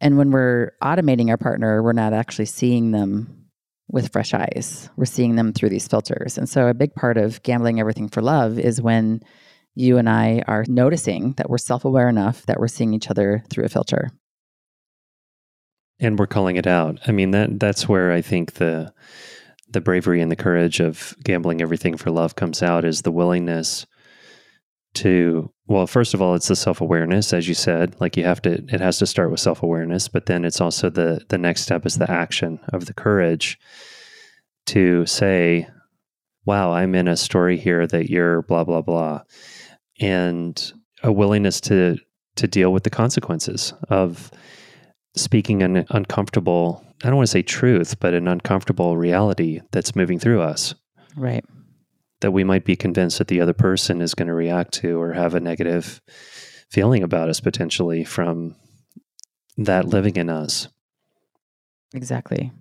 And 0.02 0.18
when 0.18 0.32
we're 0.32 0.74
automating 0.84 1.30
our 1.30 1.38
partner, 1.38 1.82
we're 1.82 1.94
not 1.94 2.14
actually 2.14 2.46
seeing 2.46 2.92
them 2.92 3.46
with 3.90 4.12
fresh 4.12 4.34
eyes. 4.34 4.90
We're 4.98 5.06
seeing 5.06 5.36
them 5.36 5.54
through 5.54 5.70
these 5.70 5.88
filters. 5.88 6.38
And 6.38 6.50
so, 6.50 6.68
a 6.68 6.74
big 6.74 6.94
part 6.96 7.18
of 7.18 7.42
gambling 7.44 7.80
everything 7.80 8.10
for 8.10 8.22
love 8.22 8.60
is 8.60 8.82
when 8.82 9.22
you 9.76 9.98
and 9.98 10.10
I 10.10 10.42
are 10.48 10.66
noticing 10.68 11.34
that 11.34 11.50
we're 11.50 11.58
self 11.58 11.86
aware 11.86 12.10
enough 12.10 12.46
that 12.46 12.60
we're 12.60 12.68
seeing 12.68 12.94
each 12.94 13.10
other 13.10 13.44
through 13.50 13.66
a 13.66 13.70
filter. 13.70 14.10
And 16.00 16.20
we're 16.20 16.28
calling 16.28 16.56
it 16.56 16.68
out. 16.68 17.00
I 17.08 17.12
mean 17.12 17.32
that 17.32 17.60
that's 17.60 17.88
where 17.88 18.12
I 18.12 18.22
think 18.22 18.54
the 18.54 18.94
the 19.70 19.82
bravery 19.82 20.22
and 20.22 20.32
the 20.32 20.36
courage 20.36 20.80
of 20.80 21.16
gambling 21.24 21.62
everything 21.62 21.98
for 21.98 22.12
love 22.12 22.36
comes 22.36 22.64
out 22.64 22.86
is 22.86 23.02
the 23.02 23.12
willingness 23.12 23.86
to 24.96 25.52
well 25.68 25.88
first 25.88 26.14
of 26.14 26.22
all 26.22 26.36
it's 26.36 26.48
the 26.48 26.56
self-awareness 26.56 27.34
as 27.34 27.48
you 27.48 27.54
said 27.54 27.96
like 28.00 28.16
you 28.18 28.24
have 28.24 28.42
to 28.42 28.52
it 28.70 28.82
has 28.82 28.98
to 29.00 29.06
start 29.06 29.32
with 29.32 29.40
self-awareness 29.40 30.08
but 30.08 30.26
then 30.26 30.46
it's 30.46 30.62
also 30.62 30.90
the 30.90 31.24
the 31.30 31.38
next 31.38 31.62
step 31.62 31.86
is 31.86 31.98
the 31.98 32.10
action 32.10 32.60
of 32.74 32.86
the 32.86 32.94
courage 32.94 33.60
to 34.66 35.06
say 35.06 35.68
wow 36.46 36.72
i'm 36.72 36.94
in 36.96 37.08
a 37.08 37.18
story 37.18 37.58
here 37.58 37.86
that 37.88 38.10
you're 38.10 38.42
blah 38.44 38.64
blah 38.64 38.82
blah 38.82 39.22
and 40.00 40.74
a 41.04 41.12
willingness 41.12 41.60
to 41.62 41.98
to 42.36 42.48
deal 42.48 42.72
with 42.74 42.84
the 42.84 42.90
consequences 42.90 43.74
of 43.90 44.30
speaking 45.16 45.64
an 45.64 45.86
uncomfortable 45.92 46.84
i 47.04 47.08
don't 47.08 47.16
want 47.16 47.28
to 47.28 47.32
say 47.32 47.42
truth 47.42 48.00
but 48.00 48.14
an 48.14 48.28
uncomfortable 48.28 48.98
reality 48.98 49.62
that's 49.72 49.96
moving 49.96 50.20
through 50.20 50.42
us 50.42 50.76
Right. 51.18 51.46
That 52.26 52.32
we 52.32 52.44
might 52.44 52.66
be 52.66 52.76
convinced 52.76 53.20
that 53.20 53.28
the 53.28 53.40
other 53.40 53.54
person 53.54 54.02
is 54.02 54.16
going 54.16 54.28
to 54.28 54.34
react 54.34 54.74
to 54.74 55.00
or 55.00 55.14
have 55.14 55.36
a 55.36 55.40
negative 55.40 56.02
feeling 56.72 57.04
about 57.04 57.30
us 57.30 57.40
potentially 57.40 58.04
from 58.04 58.56
that 59.58 59.86
living 59.86 60.16
in 60.16 60.28
us. 60.28 60.68
Exactly. 61.94 62.52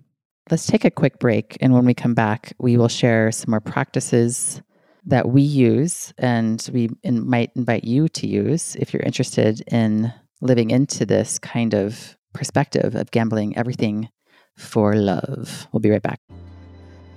Let's 0.51 0.67
take 0.67 0.85
a 0.85 0.91
quick 0.91 1.17
break. 1.17 1.57
And 1.61 1.73
when 1.73 1.83
we 1.83 1.95
come 1.95 2.13
back, 2.13 2.53
we 2.59 2.77
will 2.77 2.87
share 2.87 3.31
some 3.31 3.49
more 3.49 3.59
practices 3.59 4.61
that 5.07 5.29
we 5.29 5.41
use 5.41 6.13
and 6.19 6.69
we 6.71 6.91
in, 7.01 7.27
might 7.27 7.49
invite 7.55 7.85
you 7.85 8.07
to 8.09 8.27
use 8.27 8.75
if 8.75 8.93
you're 8.93 9.01
interested 9.01 9.63
in 9.71 10.13
living 10.41 10.69
into 10.69 11.07
this 11.07 11.39
kind 11.39 11.73
of 11.73 12.15
perspective 12.35 12.93
of 12.93 13.09
gambling 13.09 13.57
everything 13.57 14.09
for 14.55 14.93
love. 14.95 15.65
We'll 15.71 15.81
be 15.81 15.89
right 15.89 16.03
back. 16.03 16.19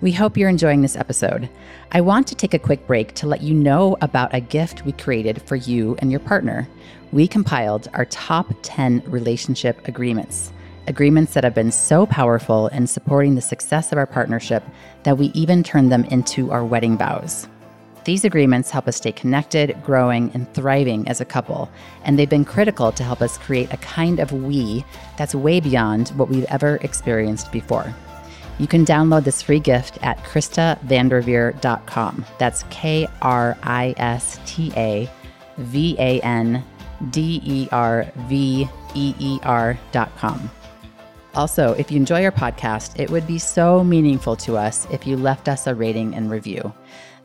We 0.01 0.13
hope 0.13 0.37
you're 0.37 0.49
enjoying 0.49 0.83
this 0.83 0.95
episode. 0.95 1.49
I 1.91 2.03
want 2.03 2.29
to 2.29 2.37
take 2.37 2.55
a 2.55 2.59
quick 2.61 2.87
break 2.87 3.15
to 3.15 3.27
let 3.27 3.43
you 3.43 3.53
know 3.53 3.97
about 4.01 4.33
a 4.33 4.39
gift 4.39 4.85
we 4.85 4.93
created 4.93 5.43
for 5.43 5.57
you 5.57 5.97
and 5.99 6.09
your 6.09 6.21
partner. 6.21 6.69
We 7.11 7.27
compiled 7.27 7.89
our 7.95 8.05
top 8.05 8.55
10 8.63 9.03
relationship 9.07 9.89
agreements, 9.89 10.53
agreements 10.87 11.35
that 11.35 11.43
have 11.43 11.55
been 11.55 11.73
so 11.73 12.07
powerful 12.07 12.69
in 12.69 12.87
supporting 12.87 13.35
the 13.35 13.41
success 13.41 13.91
of 13.91 13.99
our 13.99 14.07
partnership 14.07 14.63
that 15.03 15.19
we 15.19 15.33
even 15.35 15.65
turned 15.65 15.91
them 15.91 16.05
into 16.05 16.53
our 16.53 16.65
wedding 16.65 16.97
vows. 16.97 17.49
These 18.05 18.25
agreements 18.25 18.71
help 18.71 18.87
us 18.87 18.99
stay 18.99 19.11
connected, 19.11 19.77
growing, 19.83 20.31
and 20.33 20.49
thriving 20.55 21.09
as 21.09 21.21
a 21.21 21.25
couple, 21.25 21.69
and 22.05 22.17
they've 22.17 22.31
been 22.31 22.45
critical 22.45 22.93
to 22.93 23.03
help 23.03 23.21
us 23.21 23.37
create 23.37 23.73
a 23.73 23.79
kind 23.79 24.21
of 24.21 24.31
we 24.31 24.85
that's 25.17 25.35
way 25.35 25.59
beyond 25.59 26.11
what 26.11 26.29
we've 26.29 26.45
ever 26.45 26.77
experienced 26.77 27.51
before. 27.51 27.93
You 28.59 28.67
can 28.67 28.85
download 28.85 29.25
this 29.25 29.41
free 29.41 29.61
gift 29.61 29.99
at 30.03 30.19
KristaVanderveer.com. 30.25 32.25
That's 32.39 32.65
K 32.71 33.07
R 33.23 33.57
I 33.63 33.95
S 33.97 34.41
T 34.47 34.73
A 34.77 35.09
V 35.59 35.97
A 35.99 36.21
N 36.21 36.65
D 37.11 37.41
E 37.45 37.69
R 37.71 38.11
V 38.29 38.69
E 38.95 39.15
E 39.19 39.39
R.com. 39.43 40.51
Also, 41.35 41.73
if 41.75 41.93
you 41.93 41.99
enjoy 41.99 42.25
our 42.25 42.33
podcast, 42.33 42.99
it 42.99 43.11
would 43.11 43.27
be 43.27 43.39
so 43.39 43.85
meaningful 43.85 44.35
to 44.35 44.57
us 44.57 44.89
if 44.91 45.07
you 45.07 45.17
left 45.17 45.49
us 45.49 45.69
a 45.69 45.75
rating 45.75 46.15
and 46.15 46.31
review. 46.31 46.73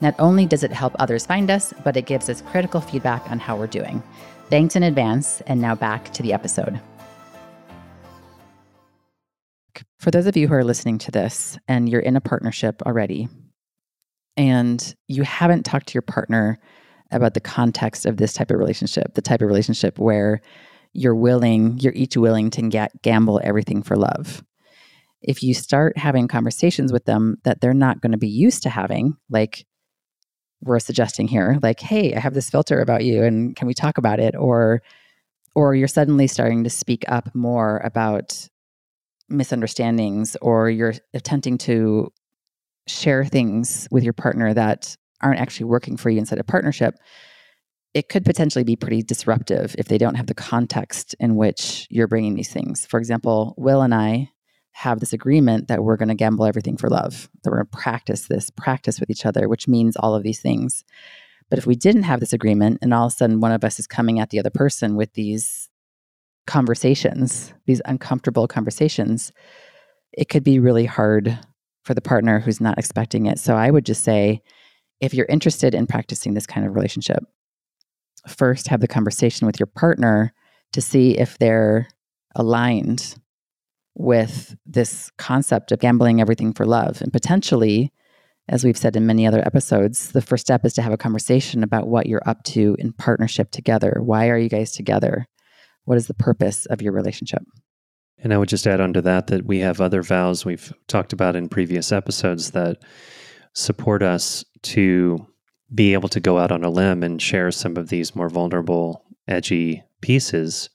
Not 0.01 0.13
only 0.19 0.45
does 0.45 0.63
it 0.63 0.71
help 0.71 0.93
others 0.99 1.25
find 1.25 1.49
us, 1.49 1.73
but 1.83 1.97
it 1.97 2.05
gives 2.05 2.29
us 2.29 2.43
critical 2.43 2.81
feedback 2.81 3.31
on 3.31 3.39
how 3.39 3.57
we're 3.57 3.67
doing. 3.67 4.03
Thanks 4.49 4.75
in 4.75 4.83
advance, 4.83 5.41
and 5.47 5.59
now 5.59 5.73
back 5.73 6.13
to 6.13 6.21
the 6.21 6.33
episode. 6.33 6.79
For 9.99 10.11
those 10.11 10.25
of 10.25 10.35
you 10.37 10.47
who 10.47 10.53
are 10.53 10.63
listening 10.63 10.97
to 10.99 11.11
this 11.11 11.57
and 11.67 11.87
you're 11.87 12.01
in 12.01 12.15
a 12.15 12.21
partnership 12.21 12.81
already, 12.83 13.29
and 14.35 14.95
you 15.07 15.23
haven't 15.23 15.63
talked 15.63 15.87
to 15.87 15.93
your 15.93 16.01
partner 16.01 16.59
about 17.11 17.33
the 17.35 17.39
context 17.39 18.05
of 18.05 18.17
this 18.17 18.33
type 18.33 18.49
of 18.49 18.57
relationship, 18.57 19.13
the 19.13 19.21
type 19.21 19.41
of 19.41 19.47
relationship 19.47 19.99
where 19.99 20.41
you're 20.93 21.15
willing, 21.15 21.77
you're 21.79 21.93
each 21.93 22.17
willing 22.17 22.49
to 22.51 22.89
gamble 23.01 23.39
everything 23.43 23.83
for 23.83 23.95
love. 23.95 24.43
If 25.21 25.41
you 25.41 25.53
start 25.53 25.97
having 25.97 26.27
conversations 26.27 26.91
with 26.91 27.05
them 27.05 27.37
that 27.43 27.61
they're 27.61 27.73
not 27.73 28.01
going 28.01 28.11
to 28.11 28.17
be 28.17 28.27
used 28.27 28.63
to 28.63 28.69
having, 28.69 29.15
like 29.29 29.65
we're 30.61 30.79
suggesting 30.79 31.27
here, 31.27 31.59
like, 31.61 31.79
hey, 31.79 32.13
I 32.15 32.19
have 32.19 32.33
this 32.33 32.49
filter 32.49 32.81
about 32.81 33.03
you 33.03 33.23
and 33.23 33.55
can 33.55 33.67
we 33.67 33.73
talk 33.73 33.97
about 33.97 34.19
it? 34.19 34.35
Or 34.35 34.81
or 35.55 35.75
you're 35.75 35.87
suddenly 35.87 36.25
starting 36.25 36.63
to 36.63 36.69
speak 36.69 37.05
up 37.07 37.33
more 37.35 37.77
about 37.83 38.49
misunderstandings 39.33 40.35
or 40.41 40.69
you're 40.69 40.93
attempting 41.13 41.57
to 41.59 42.11
share 42.87 43.25
things 43.25 43.87
with 43.91 44.03
your 44.03 44.13
partner 44.13 44.53
that 44.53 44.95
aren't 45.21 45.39
actually 45.39 45.65
working 45.65 45.97
for 45.97 46.09
you 46.09 46.19
inside 46.19 46.39
a 46.39 46.43
partnership, 46.43 46.95
it 47.93 48.09
could 48.09 48.25
potentially 48.25 48.63
be 48.63 48.75
pretty 48.75 49.01
disruptive 49.01 49.75
if 49.77 49.87
they 49.87 49.97
don't 49.97 50.15
have 50.15 50.27
the 50.27 50.33
context 50.33 51.15
in 51.19 51.35
which 51.35 51.87
you're 51.89 52.07
bringing 52.07 52.35
these 52.35 52.51
things. 52.51 52.85
For 52.85 52.99
example, 52.99 53.53
Will 53.57 53.81
and 53.81 53.93
I 53.93 54.29
have 54.71 54.99
this 54.99 55.13
agreement 55.13 55.67
that 55.67 55.83
we're 55.83 55.97
going 55.97 56.09
to 56.09 56.15
gamble 56.15 56.45
everything 56.45 56.77
for 56.77 56.89
love, 56.89 57.29
that 57.43 57.51
we're 57.51 57.57
going 57.57 57.67
to 57.67 57.77
practice 57.77 58.27
this 58.27 58.49
practice 58.49 58.99
with 58.99 59.09
each 59.09 59.25
other, 59.25 59.47
which 59.47 59.67
means 59.67 59.95
all 59.95 60.15
of 60.15 60.23
these 60.23 60.41
things. 60.41 60.83
But 61.49 61.59
if 61.59 61.67
we 61.67 61.75
didn't 61.75 62.03
have 62.03 62.19
this 62.19 62.33
agreement 62.33 62.79
and 62.81 62.93
all 62.93 63.05
of 63.05 63.13
a 63.13 63.15
sudden 63.15 63.39
one 63.39 63.51
of 63.51 63.63
us 63.63 63.77
is 63.77 63.85
coming 63.85 64.19
at 64.19 64.31
the 64.31 64.39
other 64.39 64.49
person 64.49 64.95
with 64.95 65.13
these 65.13 65.69
conversations, 66.45 67.53
these 67.65 67.81
uncomfortable 67.85 68.47
conversations, 68.47 69.31
it 70.11 70.29
could 70.29 70.43
be 70.43 70.59
really 70.59 70.85
hard 70.85 71.39
for 71.83 71.93
the 71.93 72.01
partner 72.01 72.39
who's 72.39 72.61
not 72.61 72.77
expecting 72.77 73.25
it. 73.25 73.39
So 73.39 73.55
I 73.55 73.71
would 73.71 73.85
just 73.85 74.03
say 74.03 74.41
if 75.01 75.13
you're 75.13 75.25
interested 75.27 75.75
in 75.75 75.87
practicing 75.87 76.33
this 76.33 76.45
kind 76.47 76.65
of 76.65 76.75
relationship, 76.75 77.23
first 78.27 78.67
have 78.69 78.79
the 78.79 78.87
conversation 78.87 79.45
with 79.45 79.59
your 79.59 79.67
partner 79.67 80.33
to 80.71 80.81
see 80.81 81.17
if 81.17 81.37
they're 81.37 81.87
aligned 82.35 83.15
with 83.95 84.55
this 84.65 85.11
concept 85.17 85.71
of 85.71 85.79
gambling 85.79 86.19
everything 86.19 86.53
for 86.53 86.65
love. 86.65 87.01
And 87.01 87.11
potentially, 87.11 87.91
as 88.49 88.63
we've 88.63 88.77
said 88.77 88.95
in 88.95 89.05
many 89.05 89.27
other 89.27 89.45
episodes, 89.45 90.11
the 90.11 90.21
first 90.21 90.45
step 90.45 90.65
is 90.65 90.73
to 90.73 90.81
have 90.81 90.93
a 90.93 90.97
conversation 90.97 91.63
about 91.63 91.87
what 91.87 92.07
you're 92.07 92.27
up 92.27 92.43
to 92.43 92.75
in 92.79 92.93
partnership 92.93 93.51
together. 93.51 93.99
Why 94.01 94.29
are 94.29 94.37
you 94.37 94.49
guys 94.49 94.71
together? 94.71 95.27
What 95.85 95.97
is 95.97 96.07
the 96.07 96.13
purpose 96.13 96.65
of 96.67 96.81
your 96.81 96.93
relationship? 96.93 97.43
And 98.17 98.33
I 98.33 98.37
would 98.37 98.49
just 98.49 98.67
add 98.67 98.79
on 98.79 98.93
to 98.93 99.01
that 99.01 99.27
that 99.27 99.45
we 99.45 99.59
have 99.59 99.81
other 99.81 100.01
vows 100.01 100.45
we've 100.45 100.73
talked 100.87 101.13
about 101.13 101.35
in 101.35 101.49
previous 101.49 101.91
episodes 101.91 102.51
that 102.51 102.77
support 103.53 104.01
us 104.01 104.45
to 104.63 105.27
be 105.73 105.93
able 105.93 106.09
to 106.09 106.19
go 106.19 106.37
out 106.37 106.51
on 106.51 106.63
a 106.63 106.69
limb 106.69 107.03
and 107.03 107.21
share 107.21 107.51
some 107.51 107.75
of 107.75 107.89
these 107.89 108.15
more 108.15 108.29
vulnerable, 108.29 109.03
edgy 109.27 109.83
pieces. 110.01 110.69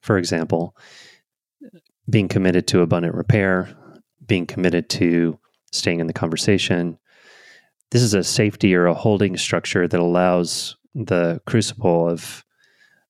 For 0.00 0.18
example, 0.18 0.76
being 2.10 2.28
committed 2.28 2.66
to 2.68 2.82
abundant 2.82 3.14
repair, 3.14 3.74
being 4.26 4.46
committed 4.46 4.90
to 4.90 5.38
staying 5.70 6.00
in 6.00 6.06
the 6.06 6.12
conversation. 6.12 6.98
This 7.90 8.02
is 8.02 8.14
a 8.14 8.24
safety 8.24 8.74
or 8.74 8.86
a 8.86 8.94
holding 8.94 9.36
structure 9.36 9.86
that 9.88 10.00
allows 10.00 10.76
the 10.94 11.40
crucible 11.46 12.08
of 12.08 12.44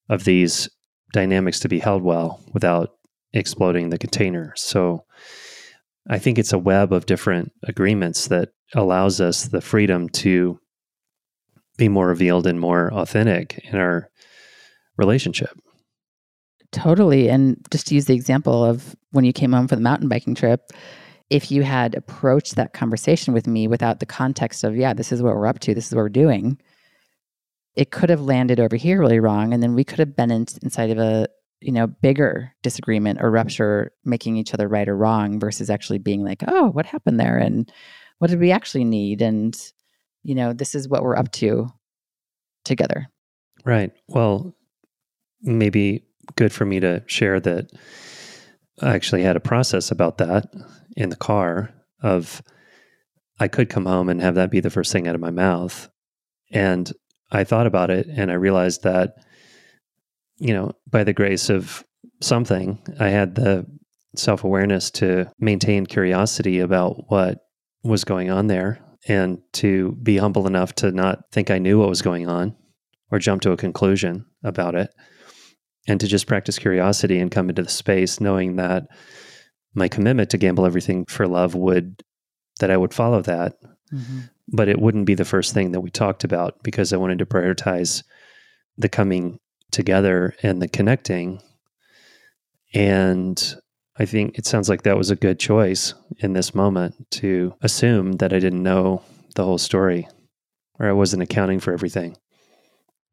of 0.08 0.24
these 0.24 0.68
dynamics 1.12 1.60
to 1.60 1.68
be 1.68 1.78
held 1.78 2.02
well 2.02 2.40
without 2.52 2.90
exploding 3.32 3.90
the 3.90 3.98
container. 3.98 4.52
So 4.56 5.04
I 6.08 6.18
think 6.18 6.38
it's 6.38 6.52
a 6.52 6.58
web 6.58 6.92
of 6.92 7.06
different 7.06 7.52
agreements 7.62 8.28
that 8.28 8.50
allows 8.74 9.20
us 9.20 9.44
the 9.44 9.60
freedom 9.60 10.08
to 10.08 10.58
be 11.76 11.88
more 11.88 12.08
revealed 12.08 12.46
and 12.46 12.58
more 12.58 12.92
authentic 12.92 13.60
in 13.64 13.78
our 13.78 14.08
relationship. 14.96 15.58
Totally. 16.72 17.28
And 17.28 17.56
just 17.70 17.86
to 17.88 17.94
use 17.94 18.06
the 18.06 18.14
example 18.14 18.64
of 18.64 18.96
when 19.10 19.24
you 19.24 19.32
came 19.32 19.52
home 19.52 19.68
from 19.68 19.76
the 19.78 19.82
mountain 19.82 20.08
biking 20.08 20.34
trip, 20.34 20.70
if 21.28 21.50
you 21.50 21.62
had 21.62 21.94
approached 21.94 22.56
that 22.56 22.72
conversation 22.72 23.32
with 23.32 23.46
me 23.46 23.68
without 23.68 24.00
the 24.00 24.06
context 24.06 24.64
of, 24.64 24.76
yeah, 24.76 24.92
this 24.92 25.12
is 25.12 25.22
what 25.22 25.34
we're 25.34 25.46
up 25.46 25.60
to, 25.60 25.74
this 25.74 25.86
is 25.86 25.94
what 25.94 26.02
we're 26.02 26.08
doing, 26.08 26.58
it 27.74 27.90
could 27.90 28.10
have 28.10 28.20
landed 28.20 28.60
over 28.60 28.76
here 28.76 29.00
really 29.00 29.20
wrong. 29.20 29.52
And 29.52 29.62
then 29.62 29.74
we 29.74 29.84
could 29.84 29.98
have 29.98 30.16
been 30.16 30.30
in, 30.30 30.46
inside 30.62 30.90
of 30.90 30.98
a, 30.98 31.28
you 31.60 31.72
know, 31.72 31.86
bigger 31.86 32.52
disagreement 32.62 33.20
or 33.22 33.30
rupture, 33.30 33.92
making 34.04 34.36
each 34.36 34.52
other 34.52 34.68
right 34.68 34.88
or 34.88 34.96
wrong 34.96 35.40
versus 35.40 35.70
actually 35.70 35.98
being 35.98 36.24
like, 36.24 36.42
oh, 36.46 36.70
what 36.70 36.86
happened 36.86 37.18
there? 37.18 37.38
And 37.38 37.70
what 38.18 38.30
did 38.30 38.40
we 38.40 38.50
actually 38.50 38.84
need? 38.84 39.22
And, 39.22 39.56
you 40.22 40.34
know, 40.34 40.52
this 40.52 40.74
is 40.74 40.88
what 40.88 41.02
we're 41.02 41.16
up 41.16 41.32
to 41.32 41.68
together. 42.64 43.06
Right. 43.64 43.92
Well, 44.08 44.54
maybe 45.40 46.04
good 46.36 46.52
for 46.52 46.64
me 46.64 46.80
to 46.80 47.02
share 47.06 47.40
that 47.40 47.70
I 48.80 48.94
actually 48.94 49.22
had 49.22 49.36
a 49.36 49.40
process 49.40 49.90
about 49.90 50.18
that 50.18 50.52
in 50.96 51.08
the 51.08 51.16
car 51.16 51.74
of 52.02 52.42
I 53.38 53.48
could 53.48 53.68
come 53.68 53.86
home 53.86 54.08
and 54.08 54.20
have 54.20 54.34
that 54.36 54.50
be 54.50 54.60
the 54.60 54.70
first 54.70 54.92
thing 54.92 55.08
out 55.08 55.14
of 55.14 55.20
my 55.20 55.30
mouth. 55.30 55.88
And 56.50 56.92
I 57.32 57.44
thought 57.44 57.66
about 57.66 57.90
it 57.90 58.06
and 58.08 58.30
I 58.30 58.34
realized 58.34 58.82
that, 58.84 59.14
you 60.36 60.54
know, 60.54 60.72
by 60.88 61.02
the 61.02 61.12
grace 61.12 61.48
of 61.48 61.84
something, 62.20 62.78
I 63.00 63.08
had 63.08 63.34
the 63.34 63.66
self 64.14 64.44
awareness 64.44 64.90
to 64.92 65.30
maintain 65.38 65.86
curiosity 65.86 66.60
about 66.60 67.10
what 67.10 67.38
was 67.82 68.04
going 68.04 68.30
on 68.30 68.46
there 68.46 68.78
and 69.08 69.40
to 69.54 69.92
be 70.02 70.18
humble 70.18 70.46
enough 70.46 70.74
to 70.76 70.92
not 70.92 71.24
think 71.32 71.50
I 71.50 71.58
knew 71.58 71.80
what 71.80 71.88
was 71.88 72.02
going 72.02 72.28
on 72.28 72.54
or 73.10 73.18
jump 73.18 73.42
to 73.42 73.52
a 73.52 73.56
conclusion 73.56 74.26
about 74.44 74.74
it 74.74 74.90
and 75.88 75.98
to 76.00 76.06
just 76.06 76.26
practice 76.26 76.58
curiosity 76.58 77.18
and 77.18 77.30
come 77.30 77.48
into 77.48 77.62
the 77.62 77.68
space 77.68 78.20
knowing 78.20 78.56
that 78.56 78.84
my 79.74 79.88
commitment 79.88 80.30
to 80.30 80.38
gamble 80.38 80.66
everything 80.66 81.04
for 81.06 81.26
love 81.26 81.54
would 81.54 82.02
that 82.60 82.70
I 82.70 82.76
would 82.76 82.94
follow 82.94 83.22
that. 83.22 83.54
Mm-hmm. 83.92 84.20
But 84.48 84.68
it 84.68 84.80
wouldn't 84.80 85.06
be 85.06 85.14
the 85.14 85.24
first 85.24 85.54
thing 85.54 85.72
that 85.72 85.80
we 85.80 85.90
talked 85.90 86.24
about 86.24 86.62
because 86.62 86.92
I 86.92 86.96
wanted 86.96 87.18
to 87.18 87.26
prioritize 87.26 88.02
the 88.76 88.88
coming 88.88 89.38
together 89.70 90.34
and 90.42 90.60
the 90.60 90.68
connecting. 90.68 91.40
And 92.74 93.54
I 93.98 94.06
think 94.06 94.38
it 94.38 94.46
sounds 94.46 94.68
like 94.68 94.82
that 94.82 94.96
was 94.96 95.10
a 95.10 95.16
good 95.16 95.38
choice 95.38 95.94
in 96.18 96.32
this 96.32 96.54
moment 96.54 97.10
to 97.12 97.54
assume 97.60 98.12
that 98.12 98.32
I 98.32 98.38
didn't 98.38 98.62
know 98.62 99.02
the 99.34 99.44
whole 99.44 99.58
story 99.58 100.08
or 100.78 100.88
I 100.88 100.92
wasn't 100.92 101.22
accounting 101.22 101.60
for 101.60 101.72
everything. 101.72 102.16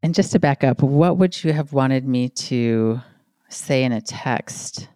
And 0.01 0.15
just 0.15 0.31
to 0.31 0.39
back 0.39 0.63
up, 0.63 0.81
what 0.81 1.17
would 1.17 1.43
you 1.43 1.51
have 1.51 1.73
wanted 1.73 2.07
me 2.07 2.29
to 2.29 3.01
say 3.49 3.83
in 3.83 3.91
a 3.91 4.01
text 4.01 4.87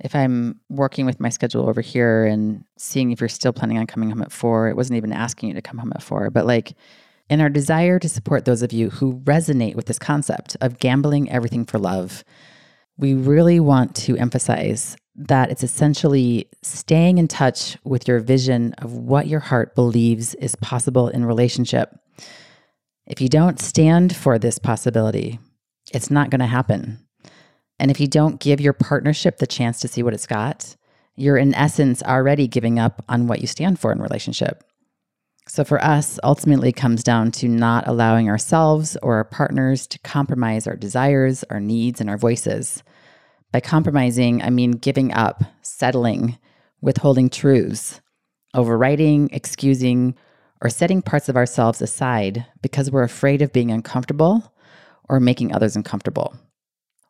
if 0.00 0.14
I'm 0.14 0.60
working 0.68 1.06
with 1.06 1.20
my 1.20 1.28
schedule 1.28 1.68
over 1.68 1.80
here 1.80 2.26
and 2.26 2.64
seeing 2.76 3.10
if 3.10 3.20
you're 3.20 3.28
still 3.28 3.52
planning 3.52 3.78
on 3.78 3.86
coming 3.86 4.10
home 4.10 4.22
at 4.22 4.32
four? 4.32 4.68
It 4.68 4.76
wasn't 4.76 4.96
even 4.96 5.12
asking 5.12 5.48
you 5.48 5.54
to 5.54 5.62
come 5.62 5.78
home 5.78 5.92
at 5.94 6.02
four, 6.02 6.30
but 6.30 6.46
like 6.46 6.74
in 7.28 7.40
our 7.40 7.48
desire 7.48 7.98
to 7.98 8.08
support 8.08 8.44
those 8.44 8.62
of 8.62 8.72
you 8.72 8.90
who 8.90 9.20
resonate 9.20 9.74
with 9.74 9.86
this 9.86 9.98
concept 9.98 10.56
of 10.60 10.78
gambling 10.78 11.30
everything 11.30 11.64
for 11.64 11.78
love, 11.78 12.24
we 12.98 13.14
really 13.14 13.60
want 13.60 13.94
to 13.96 14.16
emphasize 14.16 14.96
that 15.16 15.50
it's 15.50 15.62
essentially 15.62 16.48
staying 16.62 17.18
in 17.18 17.26
touch 17.26 17.76
with 17.84 18.06
your 18.06 18.20
vision 18.20 18.74
of 18.78 18.92
what 18.92 19.26
your 19.26 19.40
heart 19.40 19.74
believes 19.74 20.34
is 20.34 20.54
possible 20.56 21.08
in 21.08 21.24
relationship 21.24 21.98
if 23.06 23.20
you 23.20 23.28
don't 23.28 23.60
stand 23.60 24.14
for 24.14 24.38
this 24.38 24.58
possibility, 24.58 25.38
it's 25.92 26.10
not 26.10 26.30
going 26.30 26.40
to 26.40 26.46
happen. 26.46 27.05
And 27.78 27.90
if 27.90 28.00
you 28.00 28.06
don't 28.06 28.40
give 28.40 28.60
your 28.60 28.72
partnership 28.72 29.38
the 29.38 29.46
chance 29.46 29.80
to 29.80 29.88
see 29.88 30.02
what 30.02 30.14
it's 30.14 30.26
got, 30.26 30.76
you're 31.14 31.36
in 31.36 31.54
essence 31.54 32.02
already 32.02 32.46
giving 32.46 32.78
up 32.78 33.04
on 33.08 33.26
what 33.26 33.40
you 33.40 33.46
stand 33.46 33.78
for 33.78 33.92
in 33.92 34.00
relationship. 34.00 34.64
So 35.48 35.64
for 35.64 35.82
us, 35.82 36.18
ultimately 36.24 36.72
comes 36.72 37.04
down 37.04 37.30
to 37.32 37.48
not 37.48 37.86
allowing 37.86 38.28
ourselves 38.28 38.96
or 39.02 39.16
our 39.16 39.24
partners 39.24 39.86
to 39.88 39.98
compromise 40.00 40.66
our 40.66 40.76
desires, 40.76 41.44
our 41.44 41.60
needs, 41.60 42.00
and 42.00 42.10
our 42.10 42.18
voices. 42.18 42.82
By 43.52 43.60
compromising, 43.60 44.42
I 44.42 44.50
mean 44.50 44.72
giving 44.72 45.12
up, 45.12 45.44
settling, 45.62 46.36
withholding 46.80 47.30
truths, 47.30 48.00
overwriting, 48.54 49.28
excusing, 49.32 50.16
or 50.60 50.68
setting 50.68 51.00
parts 51.00 51.28
of 51.28 51.36
ourselves 51.36 51.80
aside 51.80 52.44
because 52.60 52.90
we're 52.90 53.02
afraid 53.02 53.40
of 53.40 53.52
being 53.52 53.70
uncomfortable 53.70 54.52
or 55.08 55.20
making 55.20 55.54
others 55.54 55.76
uncomfortable. 55.76 56.34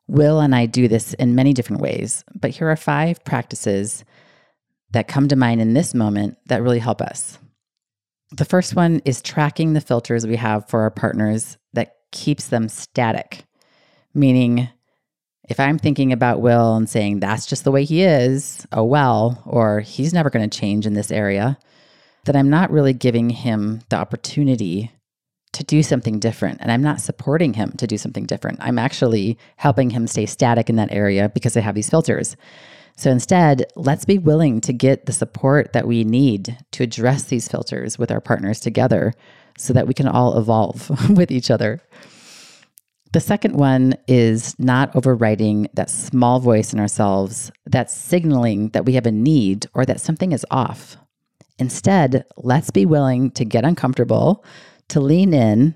Will 0.08 0.40
and 0.40 0.54
I 0.54 0.66
do 0.66 0.88
this 0.88 1.14
in 1.14 1.34
many 1.34 1.52
different 1.52 1.82
ways, 1.82 2.24
but 2.34 2.50
here 2.50 2.70
are 2.70 2.76
five 2.76 3.24
practices 3.24 4.04
that 4.92 5.08
come 5.08 5.28
to 5.28 5.36
mind 5.36 5.60
in 5.60 5.74
this 5.74 5.94
moment 5.94 6.38
that 6.46 6.62
really 6.62 6.78
help 6.78 7.02
us. 7.02 7.38
The 8.32 8.44
first 8.44 8.74
one 8.74 9.00
is 9.04 9.22
tracking 9.22 9.72
the 9.72 9.80
filters 9.80 10.26
we 10.26 10.36
have 10.36 10.68
for 10.68 10.82
our 10.82 10.90
partners 10.90 11.58
that 11.72 11.96
keeps 12.12 12.48
them 12.48 12.68
static, 12.68 13.44
meaning 14.14 14.68
if 15.48 15.60
I'm 15.60 15.78
thinking 15.78 16.12
about 16.12 16.40
Will 16.40 16.76
and 16.76 16.88
saying 16.88 17.20
that's 17.20 17.46
just 17.46 17.64
the 17.64 17.70
way 17.70 17.84
he 17.84 18.02
is, 18.02 18.66
oh 18.72 18.84
well, 18.84 19.42
or 19.46 19.80
he's 19.80 20.12
never 20.12 20.30
going 20.30 20.48
to 20.48 20.58
change 20.58 20.86
in 20.86 20.94
this 20.94 21.12
area, 21.12 21.58
that 22.24 22.34
I'm 22.34 22.50
not 22.50 22.72
really 22.72 22.92
giving 22.92 23.30
him 23.30 23.82
the 23.88 23.96
opportunity 23.96 24.90
to 25.56 25.64
do 25.64 25.82
something 25.82 26.20
different. 26.20 26.60
And 26.60 26.70
I'm 26.70 26.82
not 26.82 27.00
supporting 27.00 27.54
him 27.54 27.72
to 27.78 27.86
do 27.86 27.96
something 27.96 28.26
different. 28.26 28.58
I'm 28.60 28.78
actually 28.78 29.38
helping 29.56 29.90
him 29.90 30.06
stay 30.06 30.26
static 30.26 30.68
in 30.68 30.76
that 30.76 30.92
area 30.92 31.30
because 31.30 31.56
I 31.56 31.60
have 31.60 31.74
these 31.74 31.88
filters. 31.88 32.36
So 32.98 33.10
instead, 33.10 33.64
let's 33.74 34.04
be 34.04 34.18
willing 34.18 34.60
to 34.62 34.72
get 34.72 35.06
the 35.06 35.12
support 35.12 35.72
that 35.72 35.86
we 35.86 36.04
need 36.04 36.58
to 36.72 36.82
address 36.82 37.24
these 37.24 37.48
filters 37.48 37.98
with 37.98 38.10
our 38.10 38.20
partners 38.20 38.60
together 38.60 39.14
so 39.56 39.72
that 39.72 39.86
we 39.86 39.94
can 39.94 40.06
all 40.06 40.38
evolve 40.38 40.90
with 41.16 41.30
each 41.30 41.50
other. 41.50 41.80
The 43.12 43.20
second 43.20 43.56
one 43.56 43.94
is 44.06 44.58
not 44.58 44.94
overriding 44.94 45.68
that 45.72 45.88
small 45.88 46.38
voice 46.38 46.74
in 46.74 46.80
ourselves 46.80 47.50
that's 47.64 47.94
signaling 47.94 48.70
that 48.70 48.84
we 48.84 48.92
have 48.92 49.06
a 49.06 49.12
need 49.12 49.66
or 49.72 49.86
that 49.86 50.02
something 50.02 50.32
is 50.32 50.44
off. 50.50 50.98
Instead, 51.58 52.24
let's 52.36 52.70
be 52.70 52.84
willing 52.84 53.30
to 53.30 53.46
get 53.46 53.64
uncomfortable, 53.64 54.44
to 54.88 55.00
lean 55.00 55.34
in 55.34 55.74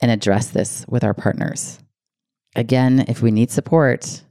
and 0.00 0.10
address 0.10 0.48
this 0.48 0.84
with 0.88 1.04
our 1.04 1.14
partners. 1.14 1.78
Again, 2.54 3.04
if 3.08 3.22
we 3.22 3.30
need 3.30 3.50
support, 3.50 4.22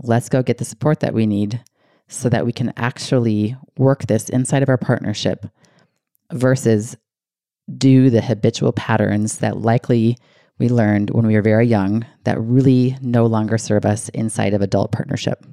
let's 0.00 0.28
go 0.28 0.42
get 0.42 0.58
the 0.58 0.64
support 0.64 1.00
that 1.00 1.14
we 1.14 1.26
need 1.26 1.62
so 2.08 2.28
that 2.28 2.46
we 2.46 2.52
can 2.52 2.72
actually 2.76 3.56
work 3.76 4.06
this 4.06 4.28
inside 4.28 4.62
of 4.62 4.68
our 4.68 4.78
partnership 4.78 5.46
versus 6.32 6.96
do 7.78 8.10
the 8.10 8.20
habitual 8.20 8.72
patterns 8.72 9.38
that 9.38 9.58
likely 9.58 10.18
we 10.58 10.68
learned 10.68 11.10
when 11.10 11.26
we 11.26 11.34
were 11.34 11.42
very 11.42 11.66
young 11.66 12.04
that 12.24 12.40
really 12.40 12.96
no 13.00 13.26
longer 13.26 13.58
serve 13.58 13.84
us 13.84 14.08
inside 14.10 14.54
of 14.54 14.62
adult 14.62 14.92
partnership. 14.92 15.44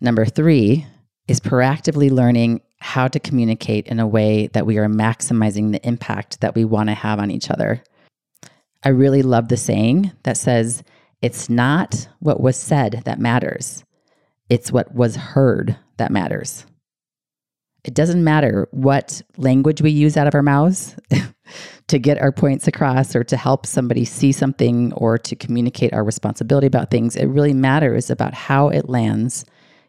Number 0.00 0.24
three 0.24 0.86
is 1.28 1.40
proactively 1.40 2.10
learning 2.10 2.60
how 2.78 3.08
to 3.08 3.18
communicate 3.18 3.86
in 3.86 3.98
a 3.98 4.06
way 4.06 4.48
that 4.48 4.66
we 4.66 4.78
are 4.78 4.88
maximizing 4.88 5.72
the 5.72 5.86
impact 5.86 6.40
that 6.40 6.54
we 6.54 6.64
want 6.64 6.88
to 6.88 6.94
have 6.94 7.18
on 7.18 7.30
each 7.30 7.50
other. 7.50 7.82
I 8.82 8.90
really 8.90 9.22
love 9.22 9.48
the 9.48 9.56
saying 9.56 10.12
that 10.24 10.36
says, 10.36 10.82
it's 11.22 11.48
not 11.48 12.06
what 12.18 12.40
was 12.40 12.56
said 12.56 13.02
that 13.06 13.18
matters, 13.18 13.84
it's 14.50 14.70
what 14.70 14.94
was 14.94 15.16
heard 15.16 15.78
that 15.96 16.12
matters. 16.12 16.66
It 17.84 17.94
doesn't 17.94 18.24
matter 18.24 18.68
what 18.70 19.22
language 19.36 19.82
we 19.82 19.90
use 19.90 20.16
out 20.16 20.26
of 20.26 20.34
our 20.34 20.42
mouths 20.42 20.96
to 21.88 21.98
get 21.98 22.20
our 22.20 22.32
points 22.32 22.66
across 22.66 23.14
or 23.14 23.24
to 23.24 23.36
help 23.36 23.66
somebody 23.66 24.04
see 24.04 24.32
something 24.32 24.92
or 24.94 25.18
to 25.18 25.36
communicate 25.36 25.92
our 25.92 26.04
responsibility 26.04 26.66
about 26.66 26.90
things. 26.90 27.14
It 27.14 27.26
really 27.26 27.52
matters 27.52 28.10
about 28.10 28.32
how 28.32 28.68
it 28.68 28.88
lands 28.88 29.44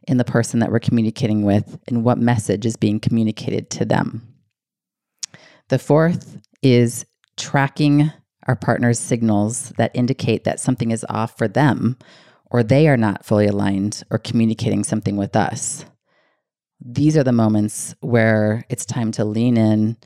in 0.07 0.17
the 0.17 0.23
person 0.23 0.59
that 0.59 0.71
we're 0.71 0.79
communicating 0.79 1.43
with 1.43 1.77
and 1.87 2.03
what 2.03 2.17
message 2.17 2.65
is 2.65 2.75
being 2.75 2.99
communicated 2.99 3.69
to 3.71 3.85
them. 3.85 4.21
The 5.69 5.79
fourth 5.79 6.37
is 6.61 7.05
tracking 7.37 8.11
our 8.47 8.55
partner's 8.55 8.99
signals 8.99 9.69
that 9.77 9.91
indicate 9.95 10.43
that 10.43 10.59
something 10.59 10.91
is 10.91 11.05
off 11.09 11.37
for 11.37 11.47
them 11.47 11.97
or 12.51 12.63
they 12.63 12.87
are 12.87 12.97
not 12.97 13.25
fully 13.25 13.47
aligned 13.47 14.03
or 14.11 14.17
communicating 14.17 14.83
something 14.83 15.15
with 15.15 15.35
us. 15.35 15.85
These 16.79 17.17
are 17.17 17.23
the 17.23 17.31
moments 17.31 17.95
where 18.01 18.63
it's 18.69 18.85
time 18.85 19.11
to 19.13 19.25
lean 19.25 19.57
in, 19.57 19.97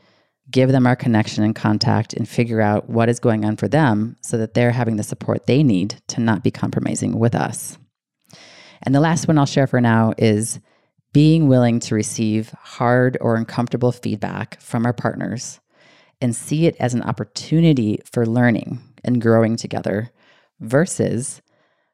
give 0.50 0.72
them 0.72 0.88
our 0.88 0.96
connection 0.96 1.44
and 1.44 1.56
contact, 1.56 2.14
and 2.14 2.28
figure 2.28 2.62
out 2.62 2.90
what 2.90 3.10
is 3.10 3.20
going 3.20 3.44
on 3.44 3.58
for 3.58 3.68
them 3.68 4.16
so 4.22 4.38
that 4.38 4.54
they're 4.54 4.72
having 4.72 4.96
the 4.96 5.04
support 5.04 5.46
they 5.46 5.64
need 5.64 6.02
to 6.08 6.22
not 6.22 6.44
be 6.44 6.52
compromising 6.52 7.20
with 7.20 7.36
us. 7.36 7.78
And 8.84 8.96
the 8.96 9.00
last 9.00 9.28
one 9.28 9.38
I'll 9.38 9.46
share 9.46 9.68
for 9.68 9.82
now 9.82 10.14
is 10.18 10.60
being 11.12 11.48
willing 11.48 11.80
to 11.82 11.96
receive 11.96 12.52
hard 12.52 13.18
or 13.20 13.36
uncomfortable 13.36 13.92
feedback 13.92 14.60
from 14.62 14.86
our 14.86 14.94
partners 14.94 15.60
and 16.22 16.36
see 16.36 16.66
it 16.66 16.76
as 16.80 16.94
an 16.94 17.02
opportunity 17.04 18.00
for 18.06 18.26
learning 18.26 18.80
and 19.04 19.22
growing 19.22 19.56
together 19.56 20.12
versus 20.60 21.42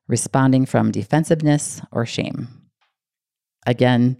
responding 0.07 0.65
from 0.65 0.91
defensiveness 0.91 1.81
or 1.91 2.05
shame. 2.05 2.47
Again, 3.65 4.17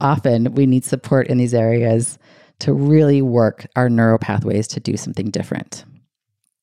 often 0.00 0.54
we 0.54 0.66
need 0.66 0.84
support 0.84 1.28
in 1.28 1.38
these 1.38 1.54
areas 1.54 2.18
to 2.60 2.72
really 2.72 3.22
work 3.22 3.66
our 3.76 3.88
neural 3.88 4.18
pathways 4.18 4.68
to 4.68 4.80
do 4.80 4.96
something 4.96 5.30
different. 5.30 5.84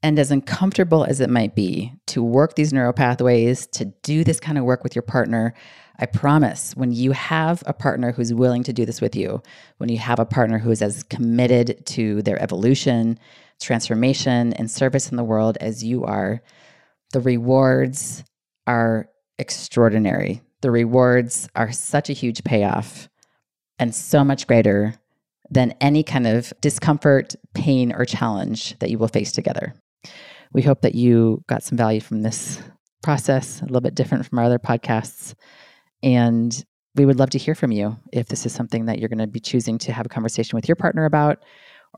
And 0.05 0.19
as 0.19 0.29
uncomfortable 0.29 1.03
as 1.03 1.19
it 1.19 1.31
might 1.31 1.55
be 1.55 1.91
to 2.05 2.21
work 2.21 2.53
these 2.53 2.71
neural 2.71 2.93
pathways, 2.93 3.65
to 3.71 3.85
do 4.03 4.23
this 4.23 4.39
kind 4.39 4.55
of 4.55 4.63
work 4.63 4.83
with 4.83 4.93
your 4.93 5.01
partner, 5.01 5.55
I 5.97 6.05
promise 6.05 6.75
when 6.75 6.91
you 6.91 7.11
have 7.13 7.63
a 7.65 7.73
partner 7.73 8.11
who's 8.11 8.31
willing 8.31 8.61
to 8.65 8.71
do 8.71 8.85
this 8.85 9.01
with 9.01 9.15
you, 9.15 9.41
when 9.77 9.89
you 9.89 9.97
have 9.97 10.19
a 10.19 10.25
partner 10.25 10.59
who 10.59 10.69
is 10.69 10.83
as 10.83 11.01
committed 11.01 11.83
to 11.87 12.21
their 12.21 12.39
evolution, 12.39 13.17
transformation, 13.59 14.53
and 14.53 14.69
service 14.69 15.09
in 15.09 15.17
the 15.17 15.23
world 15.23 15.57
as 15.59 15.83
you 15.83 16.03
are, 16.03 16.43
the 17.11 17.19
rewards 17.19 18.23
are 18.67 19.09
extraordinary. 19.39 20.43
The 20.61 20.69
rewards 20.69 21.49
are 21.55 21.71
such 21.71 22.11
a 22.11 22.13
huge 22.13 22.43
payoff. 22.43 23.09
and 23.79 23.95
so 23.95 24.23
much 24.23 24.45
greater 24.45 24.93
than 25.49 25.73
any 25.81 26.03
kind 26.03 26.27
of 26.27 26.53
discomfort, 26.61 27.35
pain, 27.55 27.91
or 27.91 28.05
challenge 28.05 28.77
that 28.77 28.91
you 28.91 28.99
will 28.99 29.07
face 29.07 29.31
together. 29.31 29.73
We 30.55 30.61
hope 30.61 30.81
that 30.83 30.95
you 30.95 31.43
got 31.47 31.63
some 31.63 31.77
value 31.77 31.99
from 31.99 32.21
this 32.21 32.61
process, 33.03 33.61
a 33.61 33.65
little 33.65 33.81
bit 33.81 33.93
different 33.93 34.25
from 34.25 34.39
our 34.39 34.45
other 34.45 34.57
podcasts. 34.57 35.33
And 36.01 36.65
we 36.95 37.05
would 37.05 37.19
love 37.19 37.31
to 37.31 37.37
hear 37.37 37.55
from 37.55 37.73
you 37.73 37.97
if 38.13 38.29
this 38.29 38.45
is 38.45 38.53
something 38.53 38.85
that 38.85 38.97
you're 38.97 39.09
going 39.09 39.19
to 39.19 39.27
be 39.27 39.41
choosing 39.41 39.77
to 39.79 39.91
have 39.91 40.05
a 40.05 40.09
conversation 40.09 40.55
with 40.55 40.69
your 40.69 40.77
partner 40.77 41.03
about 41.03 41.39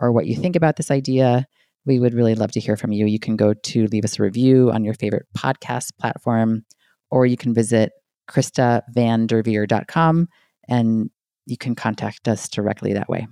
or 0.01 0.11
what 0.11 0.25
you 0.25 0.35
think 0.35 0.55
about 0.55 0.75
this 0.75 0.89
idea. 0.89 1.45
We 1.85 1.99
would 1.99 2.15
really 2.15 2.33
love 2.33 2.51
to 2.53 2.59
hear 2.59 2.75
from 2.75 2.91
you. 2.91 3.05
You 3.05 3.19
can 3.19 3.35
go 3.35 3.53
to 3.53 3.85
leave 3.85 4.03
us 4.03 4.17
a 4.17 4.23
review 4.23 4.71
on 4.71 4.83
your 4.83 4.95
favorite 4.95 5.27
podcast 5.37 5.91
platform, 5.99 6.65
or 7.11 7.27
you 7.27 7.37
can 7.37 7.53
visit 7.53 7.91
KristaVanDerveer.com 8.31 10.29
and 10.67 11.11
you 11.45 11.57
can 11.57 11.75
contact 11.75 12.27
us 12.27 12.49
directly 12.49 12.93
that 12.93 13.07
way. 13.07 13.27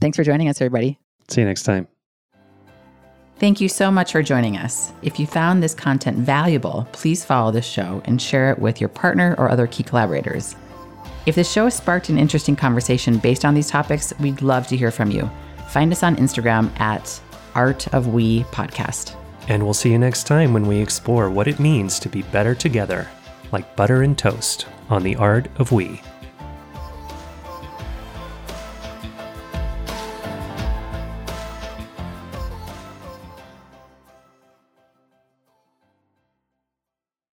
Thanks 0.00 0.16
for 0.16 0.24
joining 0.24 0.48
us, 0.48 0.60
everybody. 0.60 0.98
See 1.28 1.40
you 1.40 1.46
next 1.46 1.62
time. 1.62 1.86
Thank 3.38 3.60
you 3.60 3.68
so 3.68 3.90
much 3.90 4.12
for 4.12 4.22
joining 4.22 4.56
us. 4.56 4.92
If 5.02 5.18
you 5.18 5.26
found 5.26 5.60
this 5.60 5.74
content 5.74 6.18
valuable, 6.18 6.86
please 6.92 7.24
follow 7.24 7.50
this 7.50 7.66
show 7.66 8.00
and 8.04 8.22
share 8.22 8.52
it 8.52 8.58
with 8.60 8.80
your 8.80 8.88
partner 8.88 9.34
or 9.38 9.50
other 9.50 9.66
key 9.66 9.82
collaborators. 9.82 10.54
If 11.26 11.34
the 11.34 11.42
show 11.42 11.68
sparked 11.68 12.10
an 12.10 12.18
interesting 12.18 12.54
conversation 12.54 13.18
based 13.18 13.44
on 13.44 13.54
these 13.54 13.68
topics, 13.68 14.12
we'd 14.20 14.40
love 14.40 14.68
to 14.68 14.76
hear 14.76 14.92
from 14.92 15.10
you. 15.10 15.28
Find 15.68 15.90
us 15.90 16.04
on 16.04 16.14
Instagram 16.16 16.78
at 16.78 17.20
Art 17.56 17.92
of 17.92 18.08
We 18.08 18.44
Podcast. 18.44 19.16
And 19.48 19.64
we'll 19.64 19.74
see 19.74 19.90
you 19.90 19.98
next 19.98 20.28
time 20.28 20.52
when 20.52 20.66
we 20.66 20.78
explore 20.78 21.28
what 21.28 21.48
it 21.48 21.58
means 21.58 21.98
to 22.00 22.08
be 22.08 22.22
better 22.22 22.54
together, 22.54 23.08
like 23.50 23.74
butter 23.74 24.02
and 24.02 24.16
toast 24.16 24.66
on 24.88 25.02
the 25.02 25.16
Art 25.16 25.48
of 25.58 25.72
We. 25.72 26.00